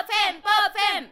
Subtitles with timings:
[0.00, 1.08] ¡Pop Fem!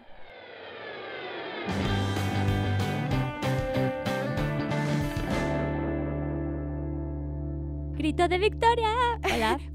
[7.99, 8.89] Grito de victoria.
[9.31, 9.61] Hola.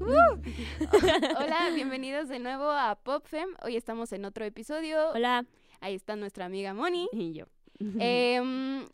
[1.38, 3.50] Hola, bienvenidos de nuevo a PopFem.
[3.62, 5.10] Hoy estamos en otro episodio.
[5.10, 5.46] Hola.
[5.80, 7.08] Ahí está nuestra amiga Moni.
[7.12, 7.44] Y yo.
[8.00, 8.84] Em,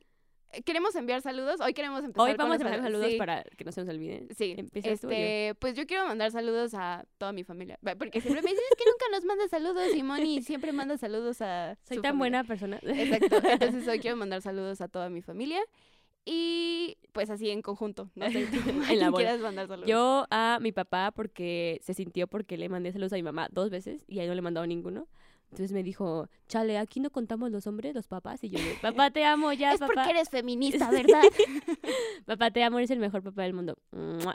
[0.65, 1.61] queremos enviar saludos.
[1.61, 3.73] Hoy queremos empezar Hoy con vamos a los mandar sal- saludos sí, para que no
[3.73, 4.29] se nos olviden.
[4.37, 4.81] Sí, yo.
[4.91, 7.79] este, pues yo quiero mandar saludos a toda mi familia.
[7.99, 11.41] Porque siempre me dicen es que nunca nos manda saludos y Moni siempre manda saludos
[11.43, 12.19] a Soy su tan familia".
[12.19, 12.79] buena persona.
[12.83, 13.41] Exacto.
[13.49, 15.61] Entonces hoy quiero mandar saludos a toda mi familia.
[16.25, 18.11] Y pues así en conjunto.
[18.15, 18.51] No sé, a
[18.93, 19.89] En la quieras mandar saludos.
[19.89, 23.71] Yo a mi papá porque se sintió porque le mandé saludos a mi mamá dos
[23.71, 25.09] veces y a él no le he mandado ninguno.
[25.51, 28.43] Entonces me dijo, chale, aquí no contamos los hombres, los papás.
[28.45, 29.93] Y yo, de, papá, te amo, ya, es papá.
[29.95, 31.23] porque eres feminista, ¿verdad?
[32.27, 33.77] Papá, te amo, eres el mejor papá del mundo.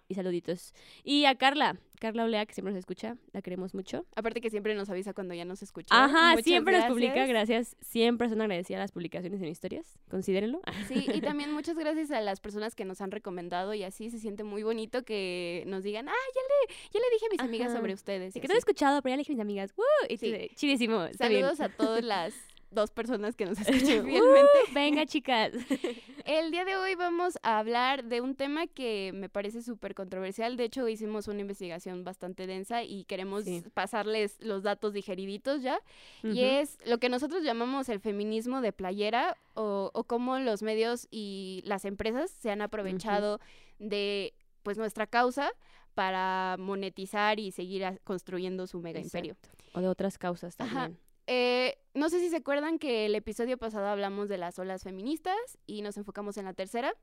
[0.10, 0.74] Y saluditos.
[1.04, 4.06] Y a Carla, Carla Olea, que siempre nos escucha, la queremos mucho.
[4.16, 5.88] Aparte que siempre nos avisa cuando ya nos escucha.
[5.96, 7.76] Ajá, Muchas siempre nos publica, gracias.
[7.82, 10.00] Siempre son agradecidas las publicaciones en historias.
[10.10, 10.62] Considérenlo.
[10.88, 14.20] Sí, y también muchas gracias a las personas que nos han recomendado y así se
[14.20, 17.72] siente muy bonito que nos digan, ah, ya le, ya le dije a mis amigas
[17.74, 18.36] sobre ustedes.
[18.36, 19.74] Y que no he escuchado, pero ya le dije a mis amigas.
[19.78, 19.84] ¡Woo!
[20.10, 20.50] Y Sí.
[20.56, 21.08] chidísimo.
[21.18, 22.34] Saludos a todas las
[22.72, 24.10] dos personas que nos escuchan ¡Uh!
[24.10, 24.50] fielmente.
[24.74, 25.54] venga, chicas.
[26.26, 30.58] El día de hoy vamos a hablar de un tema que me parece súper controversial.
[30.58, 33.64] De hecho, hicimos una investigación bastante densa y queremos Sí.
[33.74, 35.80] pasarles los datos digeriditos ya.
[36.24, 41.08] Y es lo que nosotros llamamos el feminismo de playera o, o cómo los medios
[41.12, 43.40] y las empresas se han aprovechado
[43.78, 45.52] de pues nuestra causa
[45.94, 49.38] para monetizar y seguir construyendo su mega imperio.
[49.74, 50.90] O de otras causas Ajá.
[51.28, 55.36] Eh, no sé si se acuerdan que el episodio pasado hablamos de las olas feministas
[55.66, 56.94] y nos enfocamos en la tercera.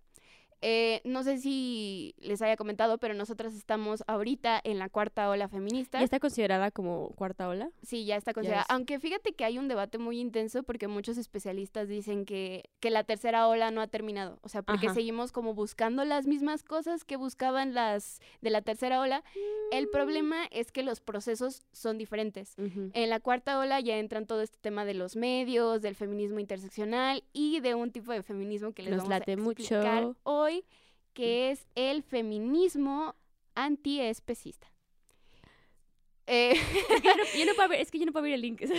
[0.63, 5.49] Eh, no sé si les haya comentado, pero nosotras estamos ahorita en la cuarta ola
[5.49, 5.99] feminista.
[5.99, 7.71] ¿Ya está considerada como cuarta ola?
[7.83, 8.65] Sí, ya está considerada.
[8.69, 13.03] Aunque fíjate que hay un debate muy intenso porque muchos especialistas dicen que, que la
[13.05, 14.39] tercera ola no ha terminado.
[14.43, 14.95] O sea, porque Ajá.
[14.95, 19.25] seguimos como buscando las mismas cosas que buscaban las de la tercera ola.
[19.73, 22.55] El problema es que los procesos son diferentes.
[22.59, 27.25] En la cuarta ola ya entran todo este tema de los medios, del feminismo interseccional
[27.33, 30.19] y de un tipo de feminismo que les Nos vamos late a explicar mucho.
[30.23, 30.52] hoy,
[31.15, 33.15] que es el feminismo
[33.55, 34.69] antiespecista.
[36.27, 36.55] Eh,
[37.03, 38.63] yo, no, yo no puedo ver, es que yo no puedo ver el link.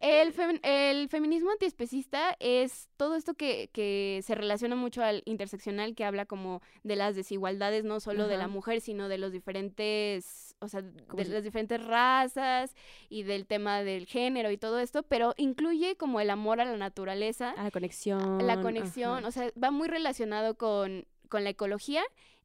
[0.00, 5.94] el, fem- el feminismo antiespecista es todo esto que, que se relaciona mucho al interseccional,
[5.94, 10.54] que habla como de las desigualdades, no solo de la mujer, sino de los diferentes,
[10.60, 12.74] o sea, de si- las diferentes razas
[13.08, 16.76] y del tema del género y todo esto, pero incluye como el amor a la
[16.76, 18.46] naturaleza, a la conexión.
[18.46, 19.28] la conexión, ajá.
[19.28, 22.02] o sea, va muy relacionado con, con la ecología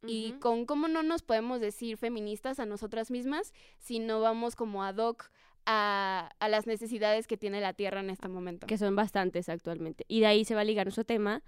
[0.08, 4.84] y con cómo no nos podemos decir feministas a nosotras mismas si no vamos como
[4.84, 5.32] ad hoc
[5.66, 8.68] a, a las necesidades que tiene la Tierra en este momento.
[8.68, 10.06] que son bastantes actualmente.
[10.08, 11.42] Y de ahí se va a ligar nuestro tema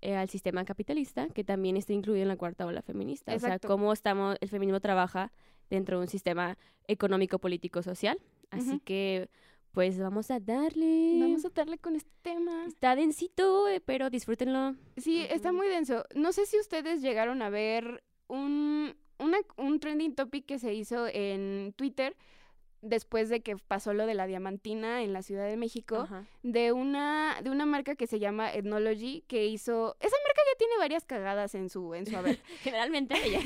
[0.00, 3.34] eh, al sistema capitalista, que también está incluido en la cuarta ola feminista.
[3.34, 5.32] O sea, cómo estamos, el feminismo trabaja
[5.70, 6.56] dentro de un sistema
[6.88, 8.18] económico, político, social.
[8.50, 9.28] Así que,
[9.72, 11.18] pues vamos a darle.
[11.20, 12.66] Vamos a darle con este tema.
[12.66, 14.76] Está densito, eh, pero disfrútenlo.
[14.98, 16.04] Sí, está muy denso.
[16.14, 21.06] No sé si ustedes llegaron a ver un, una- un trending topic que se hizo
[21.08, 22.14] en Twitter
[22.84, 25.96] después de que pasó lo de la diamantina en la Ciudad de México.
[26.00, 26.24] Ajá.
[26.42, 30.76] de una de una marca que se llama Ethnology que hizo esa marca ya tiene
[30.78, 33.40] varias cagadas en su en su haber Generalmente ella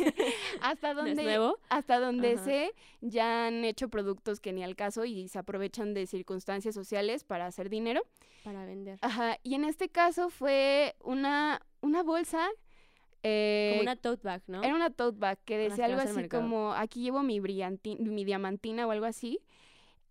[0.60, 1.58] hasta donde nuevo.
[1.68, 2.44] hasta donde Ajá.
[2.44, 7.22] sé ya han hecho productos que ni al caso y se aprovechan de circunstancias sociales
[7.24, 8.02] para hacer dinero
[8.44, 8.98] Para vender.
[9.02, 12.48] ajá y en este caso fue una una bolsa
[13.22, 14.62] eh, Como una tote bag, ¿no?
[14.62, 18.90] era una tote bag que decía algo así como aquí llevo mi mi diamantina o
[18.90, 19.40] algo así.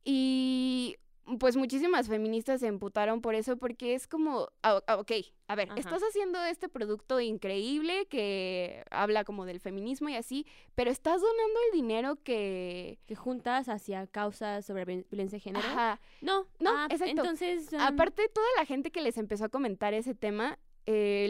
[0.04, 0.96] Y
[1.40, 5.12] pues muchísimas feministas se emputaron por eso porque es como, ah, ok,
[5.50, 5.78] a ver, Ajá.
[5.80, 11.60] estás haciendo este producto increíble que habla como del feminismo y así, pero estás donando
[11.68, 12.98] el dinero que...
[13.06, 15.68] Que juntas hacia causas sobre vi- violencia de género.
[15.68, 16.00] Ajá.
[16.22, 17.12] No, No, ah, exacto.
[17.22, 17.74] Entonces.
[17.74, 20.58] um, Aparte, toda la gente que les empezó a comentar ese tema,
[20.88, 21.26] eh,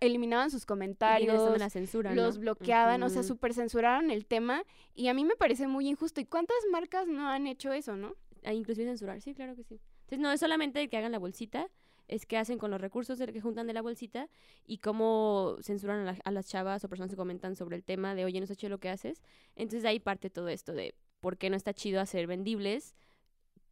[0.00, 2.40] eliminaban sus comentarios, la censura, los ¿no?
[2.40, 4.64] bloqueaban, o sea, super censuraron el tema
[4.94, 6.20] y a mí me parece muy injusto.
[6.20, 8.16] ¿Y cuántas marcas no han hecho eso, no?
[8.42, 9.78] Ah, inclusive censurar, sí, claro que sí.
[10.00, 11.68] Entonces no es solamente que hagan la bolsita,
[12.08, 14.28] es que hacen con los recursos de- que juntan de la bolsita
[14.66, 18.14] y cómo censuran a, la- a las chavas o personas que comentan sobre el tema
[18.14, 19.22] de, oye, no está chido lo que haces.
[19.56, 22.94] Entonces de ahí parte todo esto de por qué no está chido hacer vendibles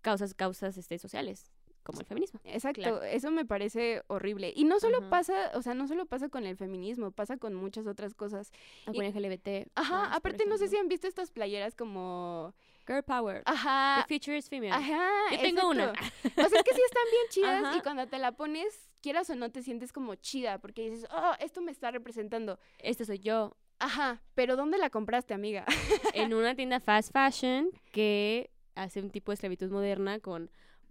[0.03, 1.51] causas, causas este, sociales,
[1.83, 2.41] como el feminismo.
[2.45, 3.03] Exacto, Claro.
[3.03, 4.53] eso me parece horrible.
[4.55, 5.11] Y no solo Ajá.
[5.11, 8.53] pasa, o sea, no solo pasa con el feminismo, pasa con muchas otras cosas.
[8.87, 9.69] O con LGBT.
[9.75, 12.55] Ajá, más, aparte no sé si han visto estas playeras como
[12.87, 13.43] Girl power.
[13.47, 14.05] Ajá.
[14.07, 14.73] The future is female.
[14.73, 15.09] Ajá.
[15.33, 15.91] Yo tengo una.
[15.91, 16.43] exacto.
[16.43, 17.27] O sea, es que sí están bien
[17.65, 21.07] chidas y cuando te la pones, quieras o no, te sientes como chida porque dices,
[21.13, 22.59] oh, esto me está representando.
[22.79, 23.57] Este soy yo.
[23.79, 25.65] Ajá, pero ¿dónde la compraste, amiga?
[26.15, 30.51] en una tienda fast fashion que hace un tipo de esclavitud moderna con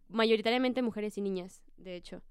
[0.09, 2.21] mayoritariamente mujeres y niñas, de hecho.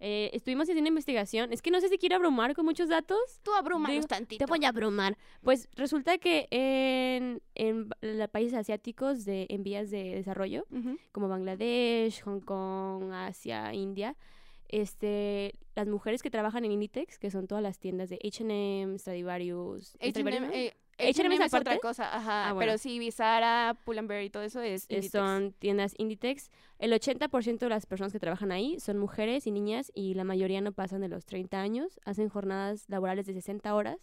[0.00, 1.52] Eh, estuvimos haciendo investigación.
[1.52, 3.18] Es que no sé si quiero abrumar con muchos datos.
[3.42, 4.44] Tú abrumanos tantito.
[4.44, 5.16] Te voy a abrumar.
[5.42, 10.66] Pues resulta que en, en los países asiáticos de, en vías de desarrollo,
[11.12, 14.16] como Bangladesh, Hong Kong, Asia, India,
[14.68, 19.96] este, las mujeres que trabajan en Inditex, que son todas las tiendas de H&M, Stradivarius,
[20.00, 22.66] H&M, eh, H&M es otra cosa, ajá, Ah, bueno.
[22.72, 25.12] pero sí, Zara, Pull&Bear y todo eso es Inditex.
[25.12, 26.50] son tiendas Inditex.
[26.78, 30.60] El 80% de las personas que trabajan ahí son mujeres y niñas y la mayoría
[30.60, 31.98] no pasan de los 30 años.
[32.04, 33.98] Hacen jornadas laborales de 60 horas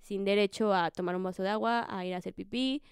[0.00, 2.82] sin derecho a tomar un vaso de agua, a ir a hacer pipí,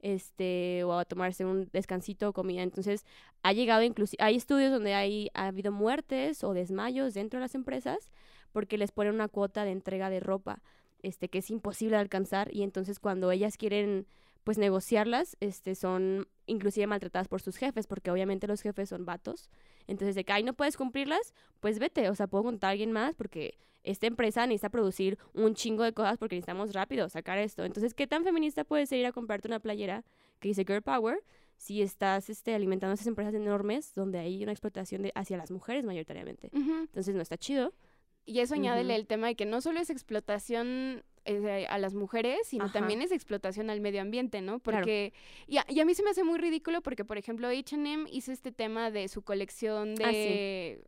[0.00, 2.62] este, o a tomarse un descansito o comida.
[2.62, 3.04] Entonces,
[3.42, 7.54] ha llegado inclusive, hay estudios donde hay, ha habido muertes o desmayos dentro de las
[7.54, 8.10] empresas
[8.52, 10.62] porque les ponen una cuota de entrega de ropa,
[11.02, 14.06] este, que es imposible de alcanzar y entonces cuando ellas quieren
[14.48, 19.50] pues negociarlas, este, son inclusive maltratadas por sus jefes, porque obviamente los jefes son vatos.
[19.86, 22.90] Entonces, de que, ay, no puedes cumplirlas, pues vete, o sea, puedo contar a alguien
[22.90, 27.64] más porque esta empresa necesita producir un chingo de cosas porque necesitamos rápido sacar esto.
[27.64, 30.04] Entonces, ¿qué tan feminista puedes ir a comprarte una playera
[30.40, 31.22] que dice Girl Power
[31.56, 35.50] si estás este, alimentando a esas empresas enormes donde hay una explotación de, hacia las
[35.50, 36.50] mujeres mayoritariamente?
[36.52, 37.74] Entonces, no está chido.
[38.24, 42.38] Y eso añádele el tema de que no solo es explotación eh, a las mujeres,
[42.44, 42.72] sino Ajá.
[42.72, 44.60] también es explotación al medio ambiente, ¿no?
[44.60, 44.78] Claro.
[44.78, 45.12] Porque,
[45.46, 48.32] y, a, y a mí se me hace muy ridículo porque, por ejemplo, H&M hizo
[48.32, 50.78] este tema de su colección Ah, sí.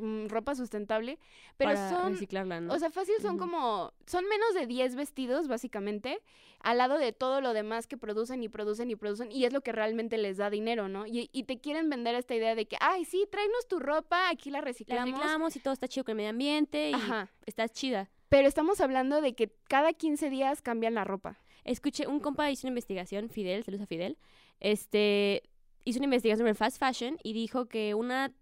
[0.00, 1.18] Mm, ropa sustentable,
[1.56, 2.72] pero para son, reciclarla, ¿no?
[2.72, 6.20] o sea, fácil son como, son menos de 10 vestidos, básicamente,
[6.60, 9.60] al lado de todo lo demás que producen y producen y producen, y es lo
[9.60, 11.06] que realmente les da dinero, ¿no?
[11.06, 14.50] Y, y te quieren vender esta idea de que, ay, sí, tráenos tu ropa, aquí
[14.50, 15.10] la la reciclamos.
[15.10, 17.30] reciclamos y todo está chido con el medio ambiente y Ajá.
[17.44, 18.10] está chida.
[18.28, 21.38] Pero estamos hablando de que cada 15 días cambian la ropa.
[21.64, 24.18] Escuché, un compa hizo una investigación, Fidel, saludos a Fidel,
[24.60, 25.42] este,
[25.84, 28.32] hizo una investigación sobre fast fashion y dijo que una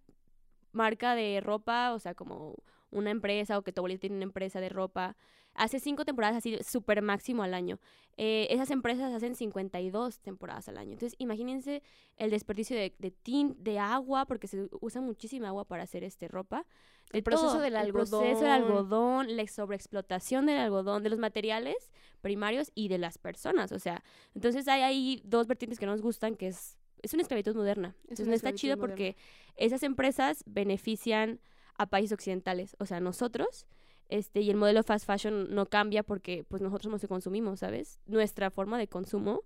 [0.72, 2.56] marca de ropa, o sea, como
[2.90, 5.16] una empresa o que tu abuelita tiene una empresa de ropa,
[5.54, 7.78] hace cinco temporadas así súper máximo al año.
[8.18, 10.92] Eh, esas empresas hacen 52 temporadas al año.
[10.92, 11.82] Entonces, imagínense
[12.16, 16.28] el desperdicio de, de tin, de agua, porque se usa muchísima agua para hacer este
[16.28, 16.66] ropa.
[17.10, 19.20] de El proceso todo, del El proceso del algodón.
[19.26, 21.90] algodón, la sobreexplotación del algodón, de los materiales
[22.20, 23.72] primarios y de las personas.
[23.72, 24.02] O sea,
[24.34, 27.94] entonces hay ahí dos vertientes que no nos gustan, que es, es una esclavitud moderna.
[28.02, 28.92] Entonces no está chido moderna.
[28.92, 29.16] porque
[29.56, 31.40] esas empresas benefician
[31.76, 33.66] a países occidentales, o sea, nosotros,
[34.08, 37.98] este, y el modelo fast fashion no cambia porque pues nosotros los que consumimos, ¿sabes?
[38.06, 39.42] Nuestra forma de consumo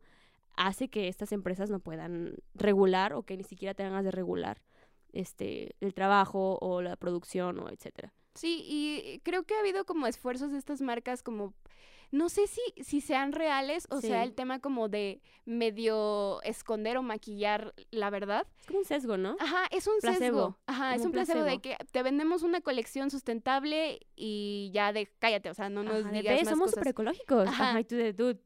[0.56, 4.62] hace que estas empresas no puedan regular o que ni siquiera tengan ganas de regular
[5.12, 8.12] este el trabajo o la producción o etcétera.
[8.34, 11.54] Sí, y creo que ha habido como esfuerzos de estas marcas como,
[12.10, 17.02] no sé si, si sean reales o sea el tema como de medio esconder o
[17.02, 18.46] maquillar la verdad.
[18.60, 19.36] Es como un sesgo, ¿no?
[19.40, 20.58] Ajá, es un Placebo, sesgo.
[20.66, 25.50] Ajá, es un placebo, de que te vendemos una colección sustentable y ya de, cállate,
[25.50, 27.48] o sea, no nos Ajá, digas "Ve, más somos súper ecológicos.
[27.48, 27.70] Ajá.
[27.70, 28.40] Ajá, y tú de dude.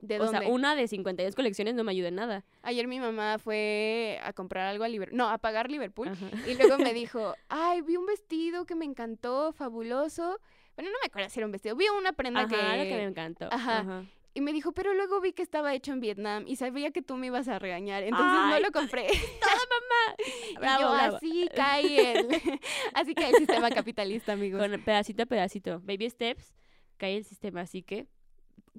[0.00, 0.40] ¿De o dónde?
[0.40, 2.44] sea, una de 52 colecciones no me ayuda en nada.
[2.60, 6.08] Ayer mi mamá fue a comprar algo a Liverpool, no, a pagar Liverpool.
[6.08, 6.26] Ajá.
[6.46, 10.38] Y luego me dijo, ay, vi un vestido que me encantó, fabuloso.
[10.76, 12.56] Bueno, no me acuerdo si era un vestido, vi una prenda Ajá, que...
[12.78, 13.48] lo que me encantó.
[13.50, 13.80] Ajá.
[13.80, 14.04] Ajá.
[14.36, 17.16] Y me dijo, pero luego vi que estaba hecho en Vietnam y sabía que tú
[17.16, 19.06] me ibas a regañar, entonces Ay, no lo compré.
[20.50, 21.16] y Bravo, yo, bravo.
[21.16, 22.28] así cae el,
[22.94, 24.60] así cae el sistema capitalista, amigos.
[24.60, 25.80] Con pedacito a pedacito.
[25.84, 26.52] Baby steps,
[26.96, 27.60] cae el sistema.
[27.60, 28.08] Así que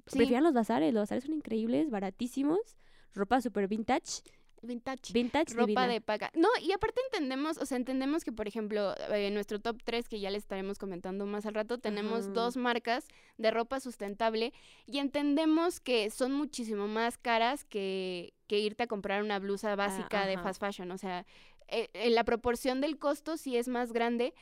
[0.06, 0.92] Sí, prefieran los bazares.
[0.92, 2.76] Los bazares son increíbles, baratísimos.
[3.14, 4.22] Ropa super vintage.
[4.62, 5.12] Vintage.
[5.12, 5.86] Vintage ropa divina.
[5.88, 6.30] de paga.
[6.34, 10.08] No, y aparte entendemos, o sea, entendemos que, por ejemplo, eh, en nuestro top 3,
[10.08, 13.06] que ya les estaremos comentando más al rato, tenemos dos marcas
[13.38, 14.52] de ropa sustentable
[14.86, 20.26] y entendemos que son muchísimo más caras que, que irte a comprar una blusa básica
[20.26, 20.90] de fast fashion.
[20.90, 21.26] O sea,
[21.68, 24.34] eh, eh, la proporción del costo sí es más grande.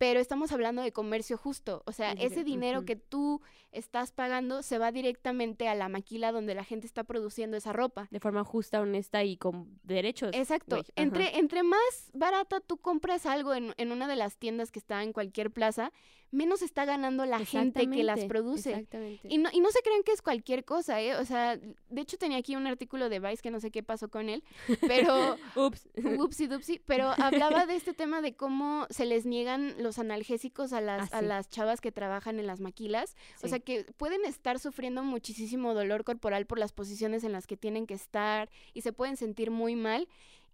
[0.00, 1.82] Pero estamos hablando de comercio justo.
[1.84, 6.32] O sea, Sí, ese dinero que tú estás pagando se va directamente a la maquila
[6.32, 8.08] donde la gente está produciendo esa ropa.
[8.10, 10.30] De forma justa, honesta y con derechos.
[10.32, 10.82] Exacto.
[10.96, 15.02] Entre, entre más barata tú compras algo en, en una de las tiendas que está
[15.02, 15.92] en cualquier plaza,
[16.30, 18.70] menos está ganando la gente que las produce.
[18.70, 19.28] Exactamente.
[19.28, 21.16] Y no, y no se crean que es cualquier cosa, ¿eh?
[21.16, 24.08] O sea, de hecho tenía aquí un artículo de Vice que no sé qué pasó
[24.08, 24.44] con él,
[24.86, 25.88] pero Ups.
[26.18, 30.80] Upsi dupsi, pero hablaba de este tema de cómo se les niegan los analgésicos a
[30.80, 33.16] las, a las chavas que trabajan en las maquilas.
[33.42, 37.56] O sea, que pueden estar sufriendo muchísimo dolor corporal por las posiciones en las que
[37.56, 40.08] tienen que estar y se pueden sentir muy mal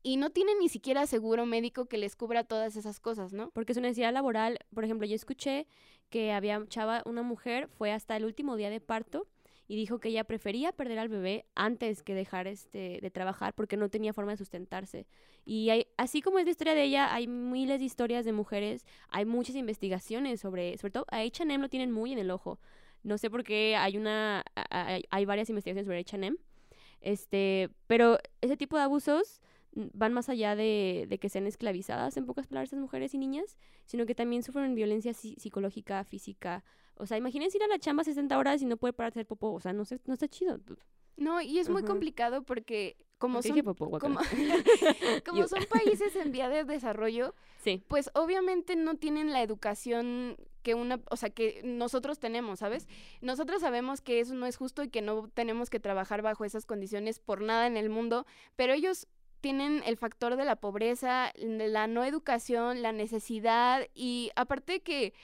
[0.06, 3.50] y no tienen ni siquiera seguro médico que les cubra todas esas cosas, ¿no?
[3.50, 5.66] Porque su necesidad laboral, por ejemplo, yo escuché
[6.10, 9.26] que había chava, una mujer fue hasta el último día de parto
[9.66, 13.76] y dijo que ella prefería perder al bebé antes que dejar este de trabajar porque
[13.76, 15.08] no tenía forma de sustentarse.
[15.44, 18.86] Y hay, así como es la historia de ella, hay miles de historias de mujeres,
[19.08, 22.60] hay muchas investigaciones sobre, sobre todo a H&M lo tienen muy en el ojo.
[23.02, 26.36] No sé por qué hay una hay, hay varias investigaciones sobre H&M.
[27.00, 29.40] Este, pero ese tipo de abusos
[29.92, 33.56] van más allá de, de que sean esclavizadas, en pocas palabras, esas mujeres y niñas,
[33.84, 36.64] sino que también sufren violencia psi- psicológica, física.
[36.96, 39.26] O sea, imagínense ir a la chamba 60 horas y no poder parar de hacer
[39.26, 39.52] popó.
[39.52, 40.58] O sea, no, sé, no está chido.
[41.18, 41.86] No, y es muy Ajá.
[41.88, 44.18] complicado porque como son, popó, como,
[45.48, 51.00] son países en vía de desarrollo, Sí, pues obviamente no tienen la educación que una,
[51.10, 52.86] o sea, que nosotros tenemos, ¿sabes?
[53.22, 56.66] Nosotros sabemos que eso no es justo y que no tenemos que trabajar bajo esas
[56.66, 59.06] condiciones por nada en el mundo, pero ellos
[59.46, 65.14] tienen el factor de la pobreza, de la no educación, la necesidad y aparte que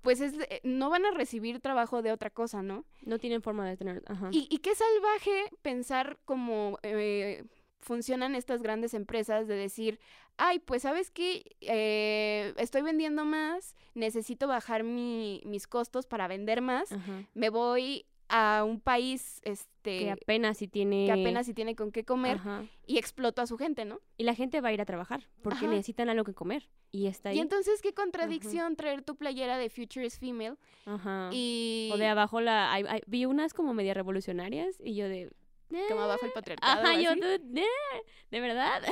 [0.00, 2.86] pues es de- no van a recibir trabajo de otra cosa, ¿no?
[3.02, 4.02] no tienen forma de tener...
[4.06, 4.30] Ajá.
[4.32, 7.44] Y, y qué salvaje pensar cómo eh,
[7.80, 10.00] funcionan estas grandes empresas de decir,
[10.38, 16.62] ay, pues sabes qué, Eh, estoy vendiendo más, necesito bajar mi- mis costos para vender
[16.62, 17.24] más, Ajá.
[17.34, 21.06] me voy a un país este, Que apenas si tiene...
[21.06, 22.64] que apenas si tiene con qué comer Ajá.
[22.86, 24.00] y exploto a su gente, ¿no?
[24.16, 25.68] Y la gente va a ir a trabajar porque Ajá.
[25.68, 26.68] necesitan algo que comer.
[26.92, 27.36] Y está ahí.
[27.36, 30.56] Y entonces qué contradicción traer tu playera de Future is Female
[30.86, 31.30] Ajá.
[31.32, 33.00] y O de abajo la...
[33.06, 35.30] vi unas como media revolucionarias y yo de...
[35.88, 36.82] como abajo el patriarcado.
[36.82, 37.40] Ajá, yo de...
[38.30, 38.82] ¿De verdad?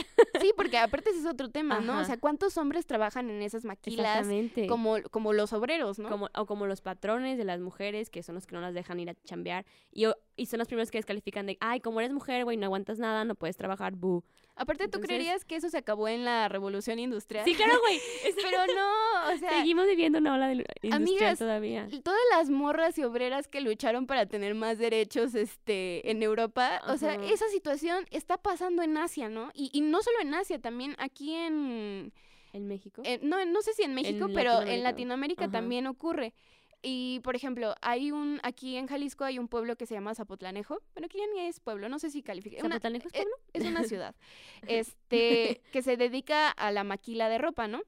[0.40, 2.00] Sí, porque aparte ese es otro tema, ¿no?
[2.00, 4.18] O sea, ¿cuántos hombres trabajan en esas maquilas?
[4.18, 4.66] Exactamente.
[4.66, 6.08] como, como los obreros, ¿no?
[6.08, 8.98] Como, o como los patrones de las mujeres, que son los que no las dejan
[8.98, 9.64] ir a chambear.
[9.92, 10.06] Y,
[10.36, 13.24] y son los primeros que descalifican de, ay, como eres mujer, güey, no aguantas nada,
[13.24, 14.24] no puedes trabajar, bu.
[14.58, 17.44] Aparte, ¿tú Entonces- creerías que eso se acabó en la revolución industrial?
[17.44, 17.98] Sí, claro, güey.
[18.42, 21.88] Pero no, o sea, Seguimos viviendo una ola de industrial Amigas, todavía.
[22.02, 26.96] todas las morras y obreras que lucharon para tener más derechos este, en Europa, o
[26.96, 29.50] sea, esa situación está pasando en Asia, ¿no?
[29.54, 32.12] Y, y no solo en Asia, también aquí en,
[32.52, 33.02] En México.
[33.22, 34.82] no, no sé si en México, En pero en Latinoamérica.
[34.88, 35.52] Latinoamérica Ajá.
[35.52, 36.34] también ocurre.
[36.80, 40.80] Y, por ejemplo, hay un, aquí en Jalisco hay un pueblo que se llama Zapotlanejo,
[40.94, 42.60] bueno, que ya ni es pueblo, no sé si califica.
[42.62, 43.36] ¿Zapotlanejo es eh, pueblo?
[43.52, 44.14] es una ciudad,
[44.68, 47.82] este, que se dedica a la maquila de ropa, ¿no?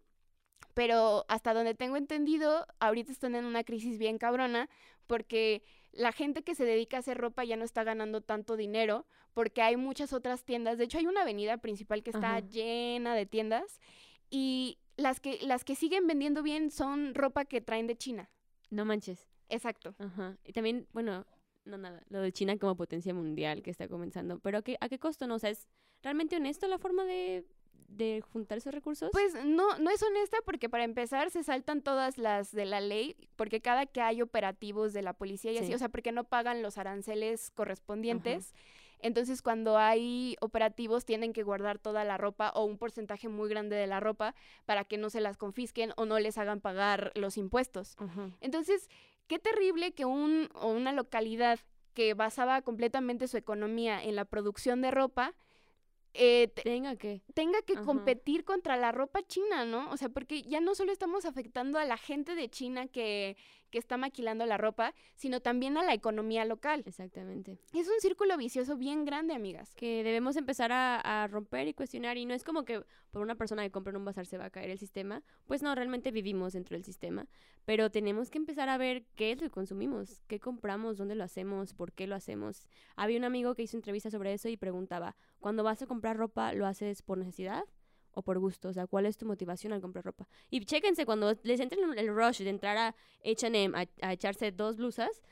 [0.75, 4.69] Pero hasta donde tengo entendido, ahorita están en una crisis bien cabrona
[5.07, 9.07] porque la gente que se dedica a hacer ropa ya no está ganando tanto dinero
[9.35, 10.79] porque hay muchas otras tiendas.
[10.79, 12.41] De hecho, hay una avenida principal que está Ajá.
[12.41, 13.81] llena de tiendas
[14.31, 18.31] y las que, las que siguen vendiendo bien son ropa que traen de China.
[18.71, 19.29] No manches.
[19.49, 19.95] Exacto.
[19.99, 20.37] Ajá.
[20.45, 21.27] Y también, bueno,
[21.65, 24.39] no nada, lo de China como potencia mundial que está comenzando.
[24.39, 25.27] Pero ¿qué, ¿a qué costo?
[25.27, 25.69] No, o sea, ¿es
[26.03, 27.45] realmente honesto la forma de,
[27.89, 29.11] de juntar esos recursos?
[29.13, 33.17] Pues no, no es honesta porque para empezar se saltan todas las de la ley,
[33.37, 35.75] porque cada que hay operativos de la policía y así, Sí.
[35.75, 38.55] o sea, porque no pagan los aranceles correspondientes.
[39.03, 43.77] Entonces, cuando hay operativos, tienen que guardar toda la ropa o un porcentaje muy grande
[43.77, 44.35] de la ropa
[44.67, 47.97] para que no se las confisquen o no les hagan pagar los impuestos.
[48.41, 48.89] Entonces,
[49.27, 51.59] qué terrible que un, o una localidad
[51.95, 55.35] que basaba completamente su economía en la producción de ropa
[56.13, 57.23] eh, te- Tenga que.
[57.35, 57.85] tenga que Ajá.
[57.85, 59.89] competir contra la ropa china, ¿no?
[59.91, 63.37] O sea, porque ya no solo estamos afectando a la gente de China que,
[63.71, 66.83] que está maquilando la ropa, sino también a la economía local.
[66.87, 67.59] Exactamente.
[67.73, 69.75] Es un círculo vicioso bien grande, amigas.
[69.75, 73.35] que debemos empezar a, a romper y cuestionar y no es como que por una
[73.35, 76.11] persona que compra en un bazar se va a caer el sistema, pues no, realmente
[76.11, 77.27] vivimos dentro del sistema,
[77.65, 81.25] pero tenemos que empezar a ver qué es lo que consumimos, qué compramos, dónde lo
[81.25, 82.67] hacemos, por qué lo hacemos.
[82.97, 86.53] Había un amigo que hizo entrevista sobre eso y preguntaba, cuando vas a comprar ropa,
[86.53, 87.65] ¿lo haces por necesidad?
[88.13, 90.27] O por gusto, o sea, ¿cuál es tu motivación al comprar ropa?
[90.51, 94.77] Y chéquense, cuando les entren el rush de entrar a HM a, a echarse dos
[94.77, 95.23] blusas,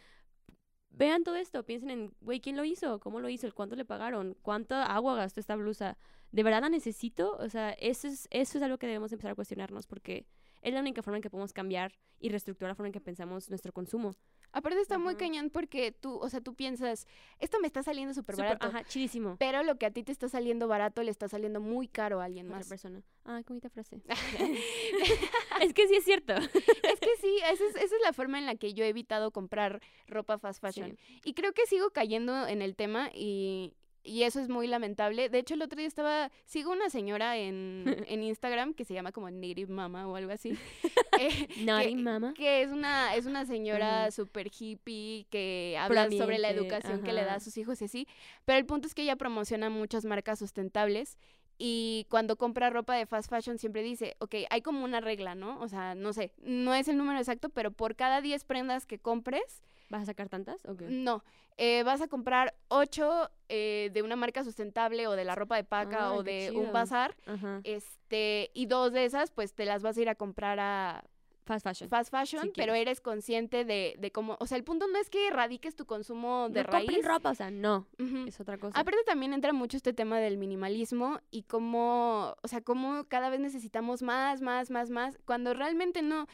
[0.90, 3.00] vean todo esto, piensen en, güey, ¿quién lo hizo?
[3.00, 3.46] ¿Cómo lo hizo?
[3.46, 4.36] ¿El ¿Cuánto le pagaron?
[4.42, 5.96] ¿Cuánta agua gastó esta blusa?
[6.32, 7.36] ¿De verdad la necesito?
[7.38, 10.26] O sea, eso es, eso es algo que debemos empezar a cuestionarnos porque
[10.60, 13.48] es la única forma en que podemos cambiar y reestructurar la forma en que pensamos
[13.48, 14.14] nuestro consumo.
[14.52, 17.06] Aparte está muy cañón porque tú, o sea, tú piensas,
[17.38, 18.66] esto me está saliendo súper barato.
[18.66, 19.36] Ajá, chidísimo.
[19.38, 22.24] Pero lo que a ti te está saliendo barato le está saliendo muy caro a
[22.24, 22.68] alguien Otra más.
[22.68, 23.02] persona.
[23.24, 24.00] Ay, qué bonita frase.
[25.60, 26.34] es que sí es cierto.
[26.34, 29.30] Es que sí, esa es, esa es la forma en la que yo he evitado
[29.30, 30.98] comprar ropa fast fashion.
[31.24, 33.74] Y creo que sigo cayendo en el tema y,
[34.08, 35.28] y eso es muy lamentable.
[35.28, 39.12] De hecho, el otro día estaba, sigo una señora en, en Instagram que se llama
[39.12, 40.56] como Native Mama o algo así.
[41.20, 42.34] eh, Naughty que- mama.
[42.34, 44.12] que es una, es una señora Ujú.
[44.12, 48.08] súper hippie que habla sobre la educación que le da a sus hijos y así.
[48.44, 51.18] Pero el punto es que ella promociona muchas marcas sustentables
[51.60, 55.58] y cuando compra ropa de fast fashion siempre dice, ok, hay como una regla, ¿no?
[55.60, 59.00] O sea, no sé, no es el número exacto, pero por cada 10 prendas que
[59.00, 60.64] compres, ¿Vas a sacar tantas?
[60.66, 60.86] ¿O qué?
[60.88, 61.24] no,
[61.56, 66.10] eh, vas a comprar 8 de una marca sustentable o de la ropa de paca
[66.10, 67.60] Ay, o de un bazar, Ajá.
[67.64, 71.04] este, y dos de esas, pues te las vas a ir a comprar a
[71.46, 71.88] Fast fashion.
[71.88, 75.08] fast fashion, Si pero eres consciente de, de cómo, o sea, el punto no es
[75.08, 77.02] que erradiques tu consumo de no raíz.
[77.06, 77.86] ropa, o sea, no.
[78.26, 78.78] Es otra cosa.
[78.78, 83.40] Aparte también entra mucho este tema del minimalismo y cómo, o sea, cómo cada vez
[83.40, 86.26] necesitamos más, más, más, más, cuando realmente no.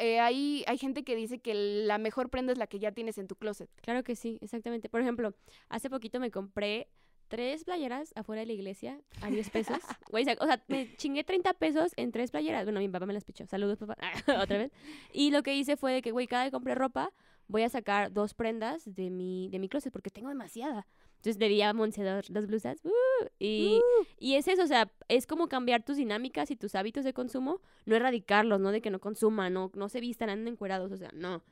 [0.00, 3.18] Eh, hay, hay gente que dice que la mejor prenda es la que ya tienes
[3.18, 3.70] en tu closet.
[3.82, 4.88] Claro que sí, exactamente.
[4.88, 5.34] Por ejemplo,
[5.68, 6.88] hace poquito me compré
[7.28, 9.78] tres playeras afuera de la iglesia a 10 pesos.
[10.10, 12.64] Güey, o sea, me chingué 30 pesos en tres playeras.
[12.64, 13.46] Bueno, mi papá me las pichó.
[13.46, 13.96] Saludos, papá.
[14.42, 14.72] Otra vez.
[15.12, 17.12] Y lo que hice fue de que, güey, cada vez que compré ropa,
[17.46, 20.86] voy a sacar dos prendas de mi, de mi closet porque tengo demasiada.
[21.20, 22.80] Entonces le di a dos blusas.
[22.82, 23.26] ¡uh!
[23.38, 23.78] y,
[24.18, 27.60] y es eso, o sea, es como cambiar tus dinámicas y tus hábitos de consumo,
[27.84, 31.10] no erradicarlos, no de que no consuman, no, no se vistan, anden encuerados, o sea,
[31.12, 31.42] no.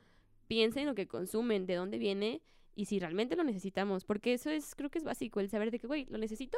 [0.47, 2.41] Piensen en lo que consumen, de dónde viene
[2.73, 5.77] y si realmente lo necesitamos, porque eso es, creo que es básico, el saber de
[5.77, 6.57] que, güey, ¿lo necesito?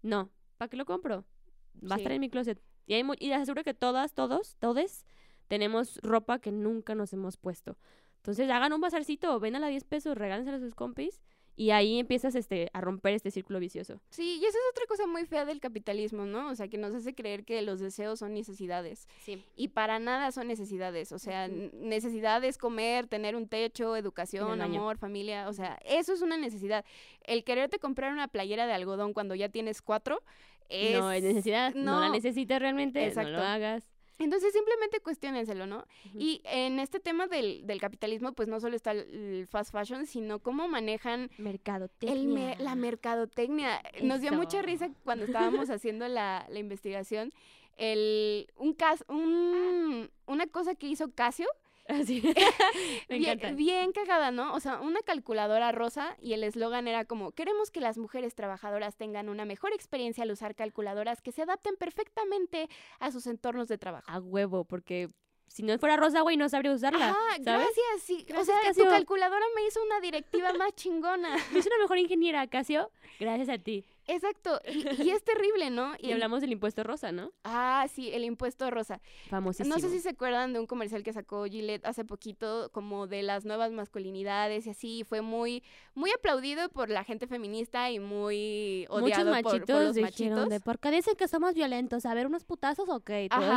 [0.00, 0.30] No.
[0.56, 1.26] ¿Para qué lo compro?
[1.74, 2.58] Va a estar en mi closet.
[2.86, 5.04] Y, hay y les aseguro que todas, todos, todes,
[5.46, 7.76] tenemos ropa que nunca nos hemos puesto.
[8.16, 11.20] Entonces hagan un bazarcito, vendan a 10 pesos, regálensela a sus compis
[11.56, 13.98] y ahí empiezas este, a romper este círculo vicioso.
[14.10, 16.50] Sí, y esa es otra cosa muy fea del capitalismo, ¿no?
[16.50, 19.08] O sea, que nos hace creer que los deseos son necesidades.
[19.24, 19.42] Sí.
[19.56, 21.12] Y para nada son necesidades.
[21.12, 25.48] O sea, necesidad es comer, tener un techo, educación, amor, familia.
[25.48, 26.84] O sea, eso es una necesidad.
[27.22, 30.22] El quererte comprar una playera de algodón cuando ya tienes cuatro
[30.68, 30.98] es...
[30.98, 32.12] No es necesidad, no, la no.
[32.12, 33.32] necesitas realmente, no Exacto.
[33.32, 33.95] lo hagas.
[34.18, 35.84] Entonces simplemente cuestionenselo, ¿no?
[36.14, 40.38] Y en este tema del, del capitalismo, pues no solo está el, fast fashion, sino
[40.38, 42.12] cómo manejan Mercadotecnia.
[42.16, 43.82] el me- la mercadotecnia.
[44.02, 45.24] Nos dio mucha risa cuando
[45.60, 47.32] estábamos haciendo la, la investigación.
[47.76, 51.46] El, un, cas- un- una cosa que hizo Casio,
[51.88, 52.20] Así.
[53.08, 53.56] Me bien, encanta.
[53.56, 54.54] bien cagada, ¿no?
[54.54, 58.96] O sea, una calculadora rosa y el eslogan era como, queremos que las mujeres trabajadoras
[58.96, 62.68] tengan una mejor experiencia al usar calculadoras que se adapten perfectamente
[62.98, 64.10] a sus entornos de trabajo.
[64.10, 65.10] A huevo, porque
[65.48, 67.16] si no fuera rosa, güey, no sabría usarla.
[67.16, 68.26] Ah, gracias, sí.
[68.36, 68.84] o sea, Casio.
[68.84, 71.36] tu calculadora me hizo una directiva más chingona.
[71.52, 73.84] Yo soy una mejor ingeniera, Casio, gracias a ti.
[74.08, 75.94] Exacto, y, y es terrible, ¿no?
[75.98, 77.32] Y hablamos del impuesto rosa, ¿no?
[77.44, 79.00] Ah, sí, el impuesto rosa.
[79.30, 79.74] Famosísimo.
[79.74, 83.22] No sé si se acuerdan de un comercial que sacó Gillette hace poquito, como de
[83.22, 85.62] las nuevas masculinidades y así, y fue muy,
[85.94, 90.30] muy aplaudido por la gente feminista y muy Muchos odiado por- machitos por, los dijeron
[90.34, 90.48] machitos.
[90.50, 92.06] de, ¿por qué dicen que somos violentos?
[92.06, 92.88] A ver, unos putazos,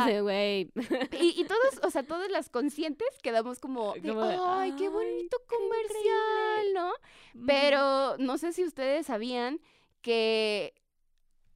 [0.06, 0.70] de, güey.
[1.20, 4.84] Y, y todos, o sea, todas las conscientes quedamos como, de, Como de, ay, qué
[4.84, 6.92] "Ay, bonito qué comercial, ¿no?
[7.46, 9.60] Pero no sé si ustedes sabían
[10.00, 10.74] que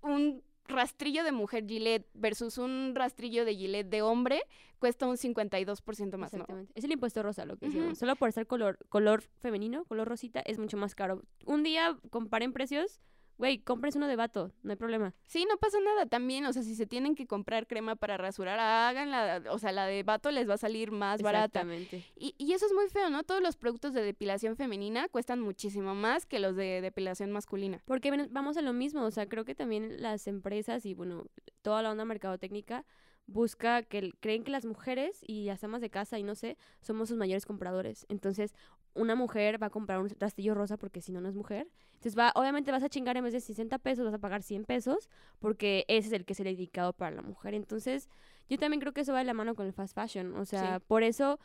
[0.03, 4.43] un rastrillo de mujer Gillette versus un rastrillo de Gillette de hombre
[4.79, 6.41] cuesta un 52% más, ¿no?
[6.41, 6.73] Exactamente.
[6.75, 7.97] Es el impuesto rosa lo que hicieron.
[7.97, 11.23] Solo por ser color, color femenino, color rosita, es mucho más caro.
[11.47, 13.01] Un día comparen precios,
[13.39, 15.15] güey, compres uno de vato, no hay problema.
[15.27, 18.59] Sí, no pasa nada también, o sea, si se tienen que comprar crema para rasurar,
[18.59, 21.61] háganla, o sea, la de vato les va a salir más barata.
[21.61, 22.05] Exactamente.
[22.17, 23.23] Y, y eso es muy feo, ¿no?
[23.25, 27.83] Todos los productos de depilación femenina cuestan muchísimo más que los de depilación masculina.
[27.85, 31.27] Porque vamos a lo mismo, o sea, creo que también las empresas y bueno,
[31.63, 32.85] toda la onda mercadotécnica
[33.27, 37.09] busca que creen que las mujeres y las amas de casa y no sé, somos
[37.09, 38.07] sus mayores compradores.
[38.09, 38.55] Entonces,
[38.95, 41.69] una mujer va a comprar un rastrillo rosa porque si no no es mujer.
[41.95, 44.65] Entonces, va obviamente vas a chingar en vez de 60 pesos, vas a pagar 100
[44.65, 45.09] pesos
[45.41, 47.55] porque ese es el que es el dedicado para la mujer.
[47.55, 48.09] Entonces,
[48.49, 50.79] yo también creo que eso va de la mano con el fast fashion, o sea,
[50.79, 50.85] Sí.
[50.87, 51.41] por eso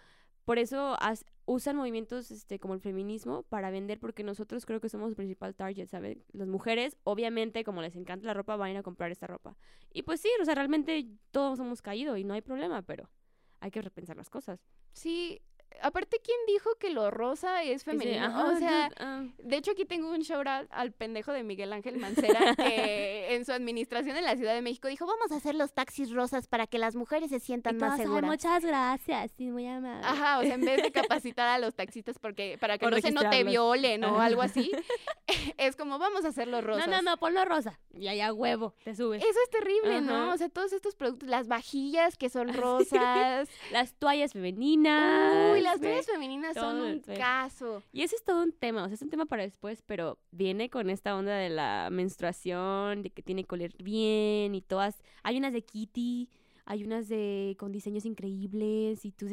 [0.49, 0.97] por eso
[1.45, 5.53] usan movimientos este, como el feminismo para vender, porque nosotros creo que somos el principal
[5.53, 6.25] target, ¿sabes?
[6.31, 9.55] Las mujeres, obviamente, como les encanta la ropa, van a ir a comprar esta ropa.
[9.93, 13.12] Y pues sí, o sea, realmente todos hemos caído y no hay problema, pero
[13.59, 14.59] hay que repensar las cosas.
[14.91, 15.39] Sí,
[15.82, 18.25] aparte, ¿quién dijo que lo rosa es femenino?
[18.25, 21.71] ajá, o sea, ah, de hecho aquí tengo un shout out al pendejo de Miguel
[21.73, 25.55] Ángel Mancera que en su administración en la Ciudad de México dijo, vamos a hacer
[25.55, 28.29] los taxis rosas para que las mujeres se sientan y más todos, "Ay, seguras.
[28.29, 30.05] muchas gracias, sí, muy amable.
[30.05, 30.91] Ajá, o sea, en vez de
[31.23, 34.41] capacitar a los taxistas porque para que Por no se no te violen o algo
[34.41, 34.71] así,
[35.58, 36.88] es como vamos a hacerlos rosas.
[36.88, 37.79] No, no, no, ponlo rosa.
[37.93, 39.21] Y allá huevo, te subes.
[39.23, 40.32] Eso es terrible, ¿no?
[40.34, 43.49] O sea, todos estos productos, las vajillas que son rosas.
[43.71, 45.53] Las toallas femeninas.
[45.53, 45.91] Uy, las güey.
[45.91, 47.84] toallas femeninas son un caso.
[47.91, 50.69] Y ese es todo un tema, o sea, es un tema para después, pero viene
[50.69, 55.02] con esta onda de la menstruación, de que tiene que oler bien y todas.
[55.24, 56.30] Hay unas de Kitty,
[56.65, 59.28] hay unas de con diseños increíbles y tú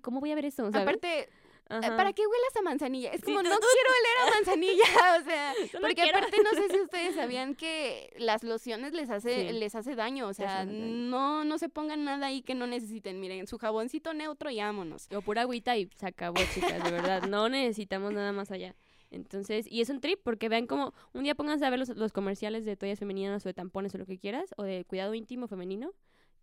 [0.00, 0.70] ¿cómo voy a ver eso?
[0.70, 0.88] ¿sabes?
[0.88, 1.28] Aparte,
[1.68, 1.96] Ajá.
[1.96, 3.10] ¿para qué huelas a manzanilla?
[3.12, 4.84] Es como, no quiero oler a manzanilla,
[5.20, 9.08] o sea, Solo porque quiero- aparte no sé si ustedes sabían que las lociones les
[9.10, 9.52] hace, Sí.
[9.58, 13.46] les hace daño, o sea, no, no se pongan nada ahí que no necesiten, miren,
[13.46, 15.08] su jaboncito neutro y vámonos.
[15.14, 17.22] O pura agüita y se acabó, chicas, de verdad.
[17.22, 18.74] No necesitamos nada más allá.
[19.10, 22.12] Entonces, y es un trip porque vean como un día pónganse a ver los, los
[22.12, 25.48] comerciales de toallas femeninas o de tampones o lo que quieras, o de cuidado íntimo
[25.48, 25.92] femenino,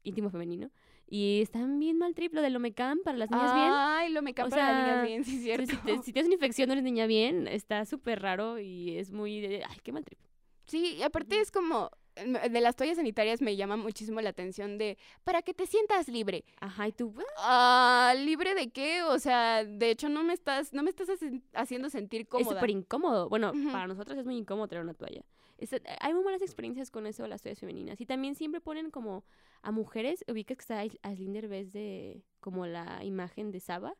[0.03, 0.69] íntimo femenino,
[1.09, 3.71] y están bien mal trip lo del Omecam para las niñas bien.
[3.73, 5.71] Ay, lo me O para las niñas bien, sí, es cierto.
[5.71, 9.11] Si, te- si tienes una infección no eres niña bien, está súper raro y es
[9.11, 10.19] muy de, ay, qué mal trip.
[10.67, 14.99] Sí, y aparte es como, de las toallas sanitarias me llama muchísimo la atención de,
[15.23, 16.43] para que te sientas libre.
[16.59, 19.01] Ajá, y tú, Ah, ¿libre de qué?
[19.01, 21.09] O sea, de hecho no me estás, no me estás
[21.55, 22.59] haciendo sentir es cómoda.
[22.59, 23.29] súper incómodo.
[23.29, 25.23] Bueno, para nosotros es muy incómodo traer una toalla.
[25.59, 25.67] Eh,
[25.99, 27.99] hay muy malas experiencias con eso de las toallas femeninas.
[28.01, 29.23] Y también siempre ponen como
[29.61, 33.95] a mujeres, ubicas que está Ais- Aislinn Derbez de como la imagen de Saba,